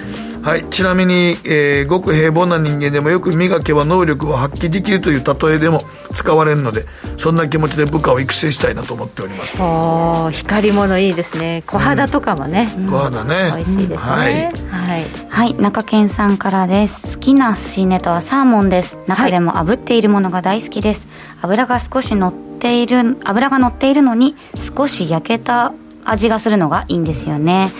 [0.42, 5.80] はい、ちなみに、えー、ごく平凡な人間でもよく磨けば能力を発揮できるという例えでも
[6.14, 6.86] 使われるので
[7.18, 9.60] そんな気持ちで部下を育成したいなと思っております。
[9.60, 11.62] お光り物いいですね。
[11.66, 13.52] 小肌とかもね、うん、小肌ね。
[13.54, 14.32] 美味しいですね、はい、
[14.68, 17.16] はい、はい、中堅さんからです。
[17.16, 18.98] 好きな寿司ネタはサーモンです。
[19.06, 21.06] 中でも炙っているものが大好きです、
[21.42, 24.36] 油が少し乗っている油が乗っているのに
[24.76, 25.72] 少し焼けた
[26.04, 27.70] 味がするのがいいんですよね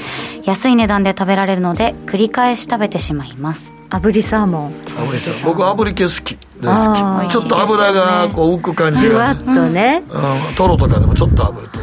[0.44, 3.72] 安い値段で食べられるので繰り返し食べてしまいます。
[3.90, 4.72] 炙りサーモン。
[4.84, 5.56] 炙りサーモン。
[5.56, 11.80] 僕炙り系好き大好きちょっと油がこう浮く感じが、ね、じわっとね、うん、トロとかでもちょっと炙ると。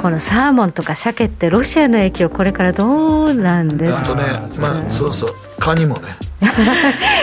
[0.00, 4.00] このサーモンとか鮭ってロシアの影響これからどうなんですか？
[4.00, 4.22] あとね
[4.60, 5.30] まあそうそう。
[5.58, 6.16] カニもね。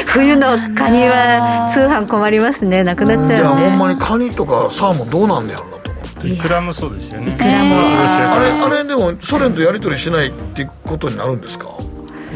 [0.08, 2.84] 冬のカニは通販困りますね。
[2.84, 5.85] なくなっちゃう、ね、いやほんまにカニとかサーモンどうなんねやろな
[6.26, 7.32] イクラもそうですよね。
[7.32, 7.76] イクラも。
[7.76, 11.70] あれあれでもソ連とやり取りしないっていうことになるんですか？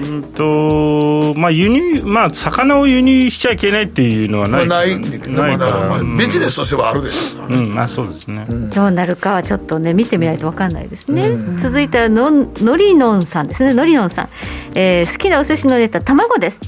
[0.01, 13.73] うんとまあ輸入まあ魚を輸入しちゃいけないっていうのはない、まあ、ないないから、まあ、ビジネスとしてはあるでしょう、ね、うんまあそうですね、うん、どうなるかはちょっとね見てみないと分かんないですね、うん、続いてはののりのんさんですね。
[13.73, 14.29] のりのんさん、
[14.73, 16.61] えー、好きなお寿司のネタ卵です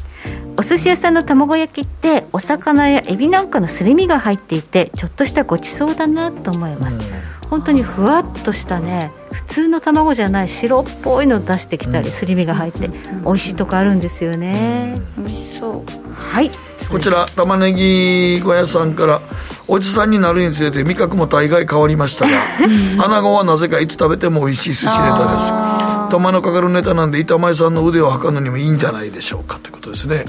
[0.61, 6.97] お寿司屋さんの卵焼きってお魚やエビなんかのすり身が入っていてちょっとしたごちそうだなと思います、
[7.43, 12.89] うん、本当にふわっとしたね普通の卵じゃない白っぽいの出してきたり、すり身が入って
[13.25, 15.83] 美味しいとこあるんですよね、美味しそう。
[16.13, 16.51] はい。
[16.89, 19.21] こちら玉ねぎ小屋さんから
[19.67, 22.31] おじさんになるにつれて味覚も大概変わりましたが
[23.03, 30.25] 穴子はなぜかいつ食べても美味しい寿司ネタです手間のかかるネタなんで板前さんの腕を測るのにもいいんじゃないでしょうかということですね。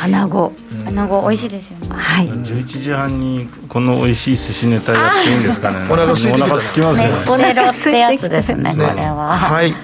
[0.00, 0.52] 穴子。
[0.86, 1.86] 穴子美味しいですよね。
[1.90, 2.28] はい。
[2.28, 5.78] 11時半にこの美味しい寿司ネタやっていいんですかね。
[5.90, 6.58] お腹空いてきた。
[6.60, 7.04] つきますね。
[7.06, 9.36] メスネロってやつですねこれは。
[9.36, 9.74] はい。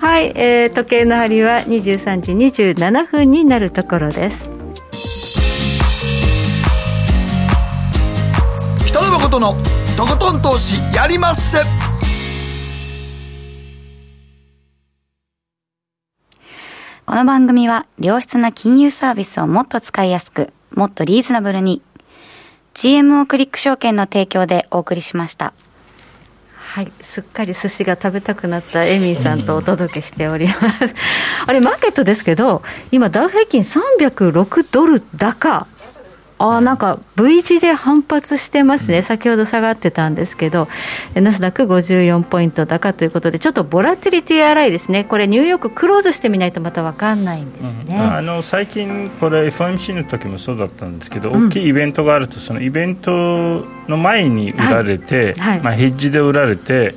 [0.00, 4.50] はい、えー、時計の針は23時27分になるところです。
[8.88, 9.48] 北野誠の
[9.96, 11.58] とことん投資やりまっせ
[17.14, 21.80] この番組は良質な金融サービスをもっと使いやすく、もっとリーズナブルに
[22.74, 25.52] GMO クリック証券の提供でお送りしました。
[26.56, 30.60] はい、すっかり寿司が食べたくなったエミーさんとお届けしております。
[31.46, 35.68] あれ、マーケットですけど、今、ダウ平均306ドル高
[36.52, 40.68] あなんか V 字で反発してますね、先ほど下がってたんですけど、
[41.14, 56.92] ナスダック54ポイント高ということで、ちょっとボラティリティ荒いですね、これ、ニューヨーククローズしてみないとまた分かんないんですね、うん、あの最近、これ、FOMC の時もそうだったんですけど、大きいイベントがあると、そのイベントの前に売られて、はいはい、まあ、ヘッジで売られて、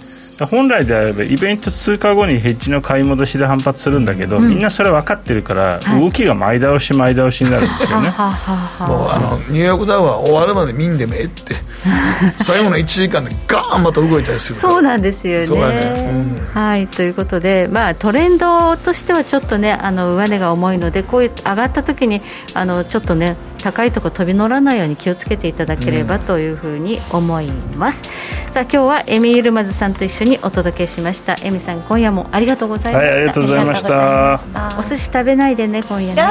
[0.45, 8.09] 本来であればイベント通過後にヘッジの買い戻しで反発するんだけど、うん、みんなそれ分かってるから、はい、動きが前倒し前倒しになるんですよね。
[8.87, 11.55] もうあのニューヨークダウは終わるまで見んでもええって
[12.43, 16.11] 最後の1時間でガーンまた動いたりするそうなんですよね、ね。
[16.55, 22.21] うん、はいということで、まあ、トレンドとしてはちょっとねあの上値が重いのでこういう上がった時に
[22.53, 28.03] あのちょっとね高いところ飛び乗らないように気をつけていただければというふうに思います、
[28.47, 31.35] うん、さあ今日はエミールマズさんと一緒にお届けしました。
[31.43, 34.79] エミさん今夜もありがとうございました、はい、ありがとうございました。
[34.79, 36.23] お寿司食べないでね今夜ね。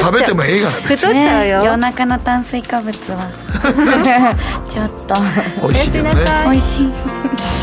[0.00, 3.30] 食べてもええがな太っちゃうよ、ね、夜中の炭水化物は。
[4.68, 5.14] ちょっと。
[5.62, 6.24] 美味しいよね。
[6.44, 7.53] 美味しい